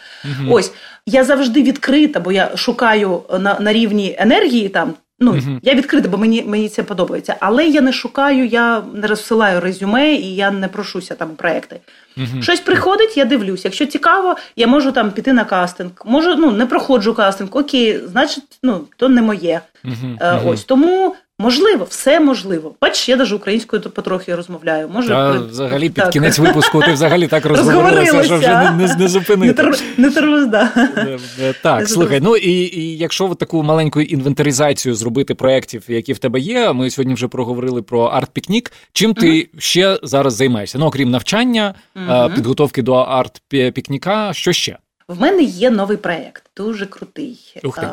[0.50, 0.72] Ось
[1.06, 4.94] я завжди відкрита, бо я шукаю на, на рівні енергії там.
[5.22, 7.36] Ну uh я відкрита, бо мені мені це подобається.
[7.40, 11.80] Але я не шукаю, я не розсилаю резюме і я не прошуся там у проекти.
[12.16, 13.62] uh Щось приходить, я дивлюся.
[13.68, 15.90] Якщо цікаво, я можу там піти на кастинг.
[16.04, 17.50] Можу, ну не проходжу кастинг.
[17.56, 19.60] Окей, значить, ну то не моє.
[19.84, 22.74] uh Ось тому Можливо, все можливо.
[22.80, 24.88] Бачиш, я навіть українською потрохи розмовляю.
[24.88, 25.38] Може, Та, при...
[25.38, 26.10] Взагалі під так.
[26.10, 29.62] кінець випуску ти взагалі так розговорилася, що вже не, не, не зупинити.
[29.96, 30.72] Не тормоз, да.
[30.96, 36.18] Е, е, так, слухай, ну і і якщо таку маленьку інвентаризацію зробити проєктів, які в
[36.18, 38.72] тебе є, ми сьогодні вже проговорили про арт-пікнік.
[38.92, 40.78] Чим ти uh ще зараз займаєшся?
[40.78, 44.78] Ну, окрім навчання, uh підготовки до арт-пікніка, що ще?
[45.12, 47.60] В мене є новий проект, дуже крутий.
[47.64, 47.88] Ух ти.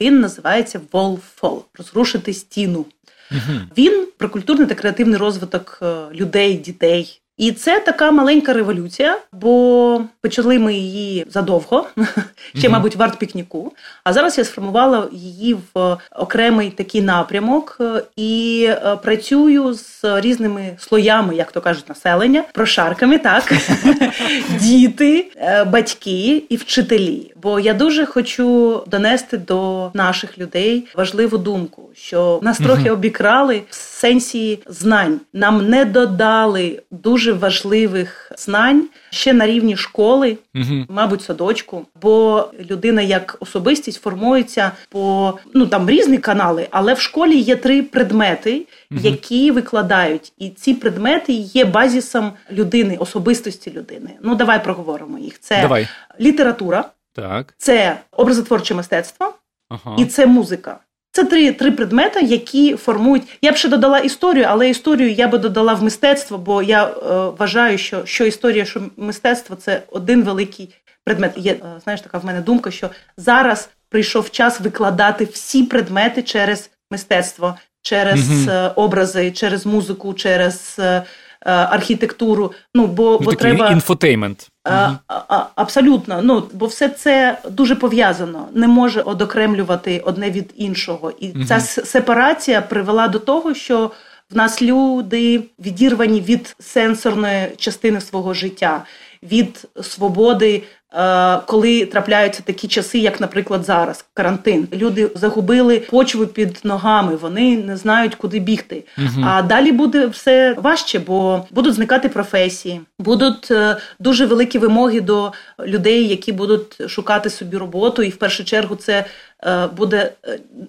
[0.00, 2.86] Він називається Wall Fall розрушити стіну.
[3.30, 3.58] Угу.
[3.78, 7.20] Він про культурний та креативний розвиток е, людей, дітей.
[7.36, 11.86] І це така маленька революція, бо почали ми її задовго,
[12.54, 13.72] ще, мабуть, в арт-пікніку.
[14.04, 20.76] А зараз я сформувала її в окремий такий напрямок е, і е, працюю з різними
[20.78, 23.52] слоями, як то кажуть, населення, прошарками, так
[24.60, 27.32] діти, е, батьки і вчителі.
[27.42, 33.74] Бо я дуже хочу донести до наших людей важливу думку, що нас трохи обікрали в
[33.74, 35.20] сенсі знань.
[35.32, 40.13] Нам не додали дуже важливих знань ще на рівні школи,
[40.54, 40.84] угу.
[40.88, 41.86] мабуть, садочку.
[42.02, 47.82] Бо людина як особистість формується по ну там різні канали, але в школі є три
[47.82, 49.00] предмети, угу.
[49.02, 54.10] які викладають, і ці предмети є базісом людини, особистості людини.
[54.22, 55.40] Ну давай проговоримо їх.
[55.40, 55.88] Це давай.
[56.20, 59.34] література, так це образотворче мистецтво
[59.68, 59.96] ага.
[59.98, 60.78] і це музика.
[61.14, 63.22] Це три три предмети, які формують.
[63.42, 66.92] Я б ще додала історію, але історію я би додала в мистецтво, бо я е,
[67.38, 70.74] вважаю, що що історія, що мистецтво це один великий
[71.04, 71.32] предмет.
[71.36, 76.70] Є е, знаєш, така в мене думка, що зараз прийшов час викладати всі предмети через
[76.90, 81.02] мистецтво, через mm образи, через музику, через е,
[81.50, 82.52] архітектуру.
[82.74, 84.48] Ну бо ну, бо такий треба інфотеймент.
[84.64, 91.12] А, а, Абсолютно, ну бо все це дуже пов'язано, не може одокремлювати одне від іншого,
[91.20, 91.44] і угу.
[91.44, 93.90] ця сепарація привела до того, що
[94.34, 98.84] в нас люди відірвані від сенсорної частини свого життя,
[99.22, 100.62] від свободи
[100.96, 107.56] Е, коли трапляються такі часи, як, наприклад, зараз карантин, люди загубили почву під ногами, вони
[107.56, 108.84] не знають, куди бігти.
[108.98, 109.26] Угу.
[109.26, 115.32] А далі буде все важче, бо будуть зникати професії, будуть е, дуже великі вимоги до
[115.66, 119.04] людей, які будуть шукати собі роботу, і в першу чергу це
[119.44, 120.12] е, буде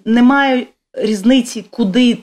[0.04, 2.18] немає різниці, куди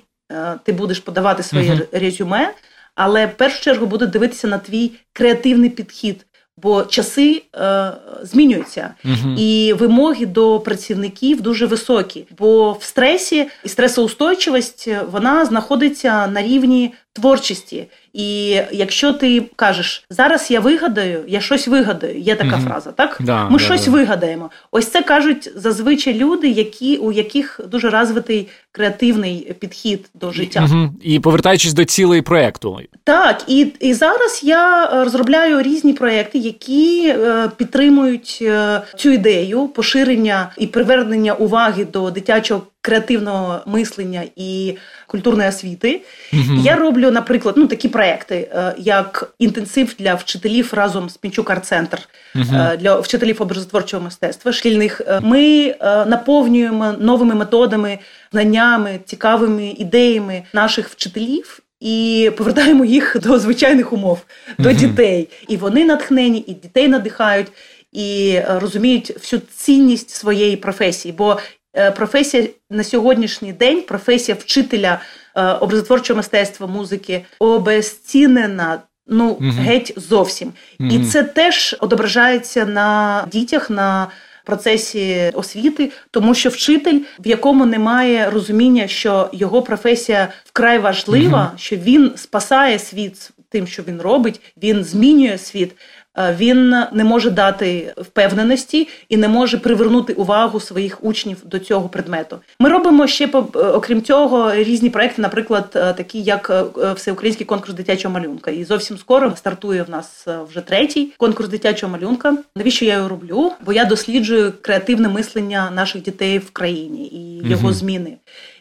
[0.63, 1.83] ти будеш подавати своє угу.
[1.91, 2.53] резюме,
[2.95, 6.25] але в першу чергу будуть дивитися на твій креативний підхід.
[6.57, 9.35] Бо часи е, змінюються, угу.
[9.37, 12.25] і вимоги до працівників дуже високі.
[12.37, 17.87] Бо в стресі і стресоустойчивість вона знаходиться на рівні творчості.
[18.13, 23.17] І якщо ти кажеш, зараз я вигадаю, я щось вигадаю, є така mm фраза, так?
[23.19, 23.91] Да, Ми да, щось да.
[23.91, 24.49] вигадаємо.
[24.71, 30.59] Ось це кажуть зазвичай люди, які у яких дуже розвитий креативний підхід до життя.
[30.59, 32.79] mm І повертаючись до цілої проекту.
[33.03, 40.51] Так, і і зараз я розробляю різні проекти, які е, підтримують е, цю ідею поширення
[40.57, 46.01] і привернення уваги до дитячого креативного мислення і культурної освіти.
[46.33, 46.59] Mm-hmm.
[46.59, 48.02] Я роблю, наприклад, ну такі проекти,
[48.35, 51.99] е, як інтенсив для вчителів разом з Пінчук Арт-центр
[52.35, 52.77] mm-hmm.
[52.77, 55.01] для вчителів образотворчого мистецтва шкільних.
[55.07, 57.99] Е, ми наповнюємо новими методами,
[58.31, 61.59] знаннями, цікавими ідеями наших вчителів.
[61.79, 64.21] І повертаємо їх до звичайних умов,
[64.59, 64.75] до mm-hmm.
[64.75, 65.29] дітей.
[65.47, 67.47] І вони натхнені, і дітей надихають,
[67.91, 71.15] і розуміють всю цінність своєї професії.
[71.17, 71.62] Бо Е,
[71.95, 74.99] професія на сьогоднішній день, професія вчителя
[75.35, 78.79] е, образотворчого мистецтва, музики обезцінена.
[79.07, 79.51] Ну, угу.
[79.59, 80.53] геть зовсім.
[80.79, 80.89] Угу.
[80.89, 84.07] І це теж одображається на дітях, на
[84.45, 91.57] процесі освіти, тому що вчитель, в якому немає розуміння, що його професія вкрай важлива, угу.
[91.57, 95.71] що він спасає світ тим, що він робить, він змінює світ.
[96.17, 101.89] Е, він не може дати впевненості і не може привернути увагу своїх учнів до цього
[101.89, 102.39] предмету.
[102.59, 106.51] Ми робимо ще е, окрім цього різні проекти, наприклад, е, такі як
[106.95, 108.51] всеукраїнський конкурс дитячого малюнка.
[108.51, 112.37] І зовсім скоро стартує в нас вже третій конкурс дитячого малюнка.
[112.55, 113.51] Навіщо я його роблю?
[113.65, 117.73] Бо я досліджую креативне мислення наших дітей в країні і його угу.
[117.73, 118.17] зміни.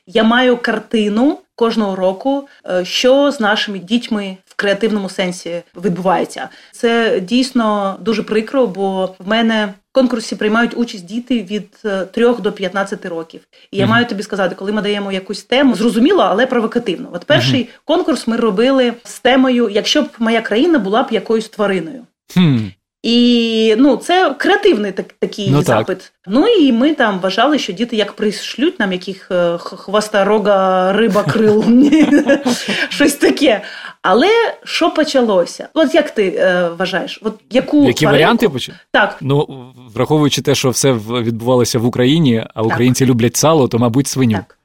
[0.06, 2.48] Я маю картину кожного року,
[2.82, 6.48] що з нашими дітьми креативному сенсі відбувається.
[6.72, 11.70] Це дійсно дуже прикро, бо в мене в конкурсі приймають участь діти від
[12.12, 13.40] 3 е, до 15 років.
[13.70, 13.88] І я mm-hmm.
[13.88, 17.08] маю тобі сказати, коли ми даємо якусь тему, зрозуміло, але провокативно.
[17.12, 17.80] От перший mm-hmm.
[17.84, 22.06] конкурс ми робили з темою, якщо б моя країна була б якоюсь твариною.
[22.36, 22.70] Mm.
[23.02, 25.98] І ну, це креативний так, такий ну, запит.
[25.98, 26.12] Так.
[26.26, 31.22] Ну і ми там вважали, що діти як прийшлють нам яких е, хвоста рога, риба,
[31.22, 31.64] крил,
[32.88, 33.62] щось таке.
[34.02, 35.68] Але що почалося?
[35.74, 37.20] От як ти е, вважаєш?
[37.22, 38.12] От яку Які тваринку?
[38.12, 38.78] варіанти почали?
[38.90, 39.16] Так.
[39.20, 43.10] Ну, враховуючи те, що все відбувалося в Україні, а українці так.
[43.10, 44.36] люблять сало, то, мабуть, свиню.
[44.36, 44.58] Так.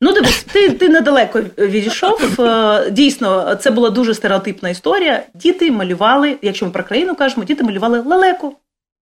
[0.00, 2.40] Ну, дивись, ти ти недалеко відійшов.
[2.40, 5.22] Е, дійсно, це була дуже стереотипна історія.
[5.34, 8.56] Діти малювали, якщо ми про країну кажемо, діти малювали лелеку.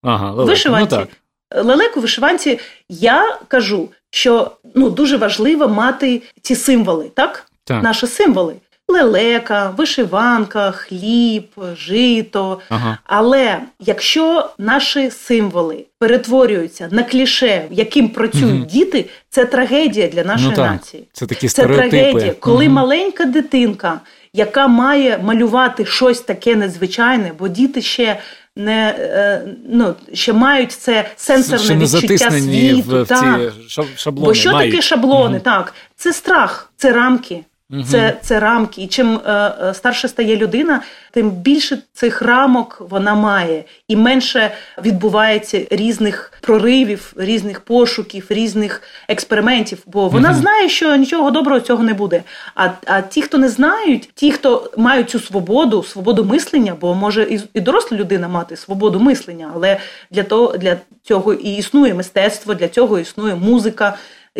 [0.03, 0.47] Ага, лелеку.
[0.49, 0.95] Вишиванці.
[0.95, 1.05] Ну,
[1.49, 1.65] так.
[1.65, 2.59] Лелеку, вишиванці.
[2.89, 7.45] Я кажу, що ну, дуже важливо мати ці символи, так?
[7.63, 7.84] так.
[7.84, 8.55] Наші символи
[8.89, 12.59] лелека, вишиванка, хліб, жито.
[12.69, 12.97] Ага.
[13.03, 18.65] Але якщо наші символи перетворюються на кліше, яким працюють угу.
[18.65, 21.03] діти, це трагедія для нашої ну, нації.
[21.13, 21.89] Це такі стереотипи.
[21.89, 22.73] Це трагедія, коли угу.
[22.73, 23.99] маленька дитинка,
[24.33, 28.19] яка має малювати щось таке незвичайне, бо діти ще.
[28.55, 34.27] Не е, ну ще мають це сенсорне ще не відчуття світу, в, в ці шаблони.
[34.27, 34.71] Бо що мають.
[34.71, 35.35] таке шаблони?
[35.35, 35.43] Угу.
[35.43, 37.43] Так, це страх, це рамки.
[37.74, 37.84] Угу.
[37.84, 38.82] Це це рамки.
[38.82, 39.32] І чим е,
[39.63, 44.51] е, старше стає людина, тим більше цих рамок вона має, і менше
[44.86, 49.80] відбувається різних проривів, різних пошуків, різних експериментів.
[49.86, 50.39] Бо вона угу.
[50.39, 52.24] знає, що нічого доброго цього не буде.
[52.55, 57.24] А а ті, хто не знають, ті, хто мають цю свободу, свободу мислення, бо може
[57.24, 59.78] і, і доросла людина мати свободу мислення, але
[60.11, 63.97] для того для цього і існує мистецтво, для цього існує музика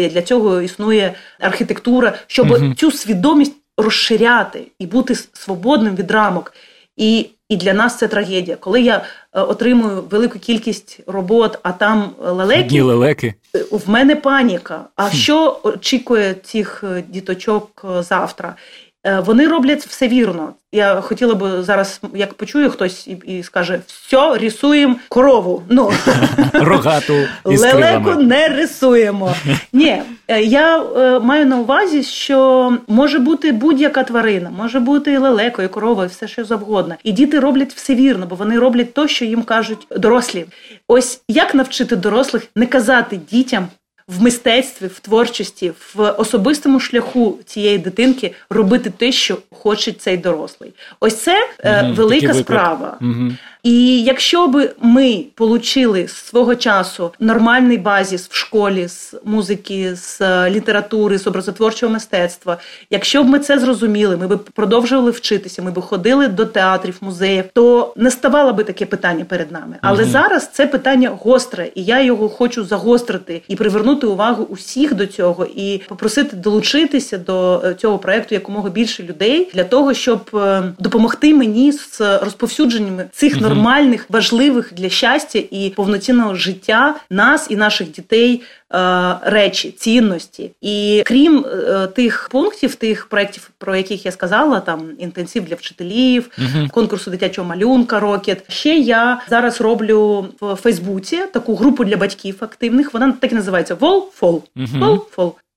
[0.08, 2.74] Для цього існує архітектура, щоб угу.
[2.74, 6.54] цю свідомість розширяти і бути свободним від рамок.
[6.98, 8.58] І і для нас це трагедія.
[8.58, 13.34] Коли я е, отримую велику кількість робот, а там лелеки, лелеки.
[13.56, 14.86] Е, в мене паніка.
[14.96, 18.56] А що очікує цих е, діточок завтра?
[19.04, 20.54] Е, вони роблять все вірно.
[20.72, 25.64] Я хотіла би зараз, як почую хтось і і скаже: все, рисуємо корову.
[25.70, 25.92] Ну
[26.54, 27.14] рогату
[27.46, 29.36] лелеку не рисуємо.
[29.74, 35.18] Ні, е, я е, маю на увазі, що може бути будь-яка тварина, може бути і
[35.18, 36.96] лелеко, і корова, і все що завгодно.
[37.04, 40.46] І діти роблять все вірно, бо вони роблять то, що їм кажуть дорослі.
[40.88, 43.68] Ось як навчити дорослих не казати дітям
[44.10, 50.74] в мистецтві, в творчості, в особистому шляху цієї дитинки робити те, що хоче цей дорослий.
[51.00, 52.98] Ось це угу, велика справа.
[53.02, 53.32] Угу.
[53.64, 60.50] І якщо би ми отримали свого часу нормальний базіс в школі з музики, з е,
[60.50, 62.58] літератури, з образотворчого мистецтва,
[62.90, 67.44] якщо б ми це зрозуміли, ми б продовжували вчитися, ми б ходили до театрів, музеїв,
[67.54, 69.76] то не ставало би таке питання перед нами.
[69.82, 70.12] Але угу.
[70.12, 75.48] зараз це питання гостре, і я його хочу загострити і привернути увагу усіх до цього,
[75.56, 81.34] і попросити долучитися до е, цього проекту якомога більше людей для того, щоб е, допомогти
[81.34, 87.92] мені з розповсюдженнями цих угу нормальних, важливих для щастя і повноцінного життя нас і наших
[87.92, 88.42] дітей.
[88.74, 94.90] Е, речі, цінності, і крім е, тих пунктів, тих проєктів, про яких я сказала, там
[95.00, 98.52] інтенсив для вчителів, uh конкурсу дитячого малюнка, рокет.
[98.52, 102.94] Ще я зараз роблю в Фейсбуці таку групу для батьків активних.
[102.94, 104.44] Вона так і називається Вол Фол.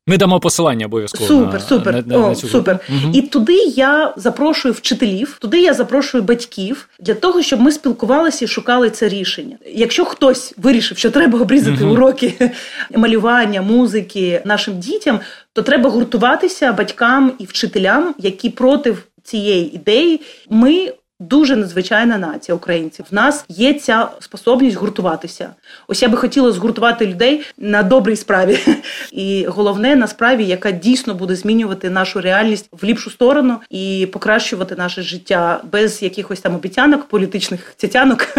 [0.07, 1.26] Ми дамо посилання обов'язково.
[1.26, 1.94] Супер, на, супер.
[1.94, 2.78] На, на, О, супер.
[2.88, 3.12] Угу.
[3.14, 8.48] І туди я запрошую вчителів, туди я запрошую батьків для того, щоб ми спілкувалися і
[8.48, 9.57] шукали це рішення.
[9.74, 11.92] Якщо хтось вирішив, що треба обрізати угу.
[11.92, 12.50] уроки
[12.96, 15.20] малювання, музики нашим дітям,
[15.53, 20.20] то треба гуртуватися батькам і вчителям, які проти цієї ідеї.
[20.50, 20.92] Ми
[21.23, 23.07] Дуже надзвичайна нація українців.
[23.11, 25.51] В нас є ця способність гуртуватися.
[25.89, 28.59] Ось я би хотіла згуртувати людей на добрій справі,
[29.12, 34.75] і головне на справі, яка дійсно буде змінювати нашу реальність в ліпшу сторону і покращувати
[34.77, 38.29] наше життя без якихось там обіцянок, політичних цятянок,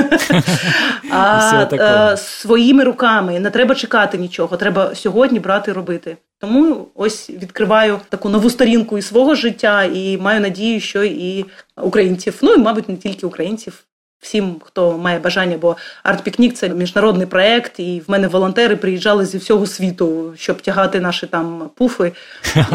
[1.12, 3.40] а е, своїми руками.
[3.40, 4.58] Не треба чекати нічого.
[4.58, 6.18] Треба сьогодні брати робити.
[6.38, 11.46] Тому ось відкриваю таку нову сторінку і свого життя, і маю надію, що і
[11.78, 13.86] українців, ну і мабуть не тільки українців,
[14.24, 19.38] всім, хто має бажання, бо арт-пікнік це міжнародний проект, і в мене волонтери приїжджали зі
[19.38, 22.12] всього світу, щоб тягати наші там пуфи.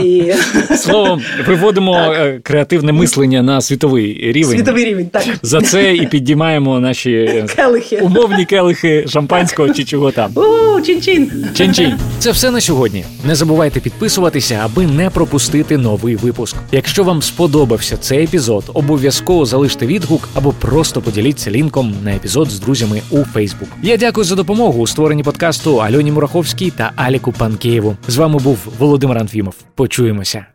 [0.03, 0.33] І...
[0.77, 4.57] Словом, виводимо е, креативне мислення на світовий рівень.
[4.57, 5.25] Світовий рівень, так.
[5.43, 7.97] За це і підіймаємо наші е, келихи.
[7.97, 10.33] умовні келихи шампанського чи чого там.
[10.35, 11.31] У, чин-чин!
[11.55, 11.95] Чин-чин!
[12.19, 13.05] Це все на сьогодні.
[13.25, 16.57] Не забувайте підписуватися, аби не пропустити новий випуск.
[16.73, 22.51] Якщо вам сподобався цей епізод, обов'язково залиште відгук або просто поділіться поділіться лінком на епізод
[22.51, 23.68] з друзями у Фейсбук.
[23.82, 27.97] Я дякую за допомогу у створенні подкасту Альоні Мураховській та Аліку Панкеєву.
[28.09, 29.55] З вами був Володимир Анфімов.
[29.74, 30.47] Почуємося.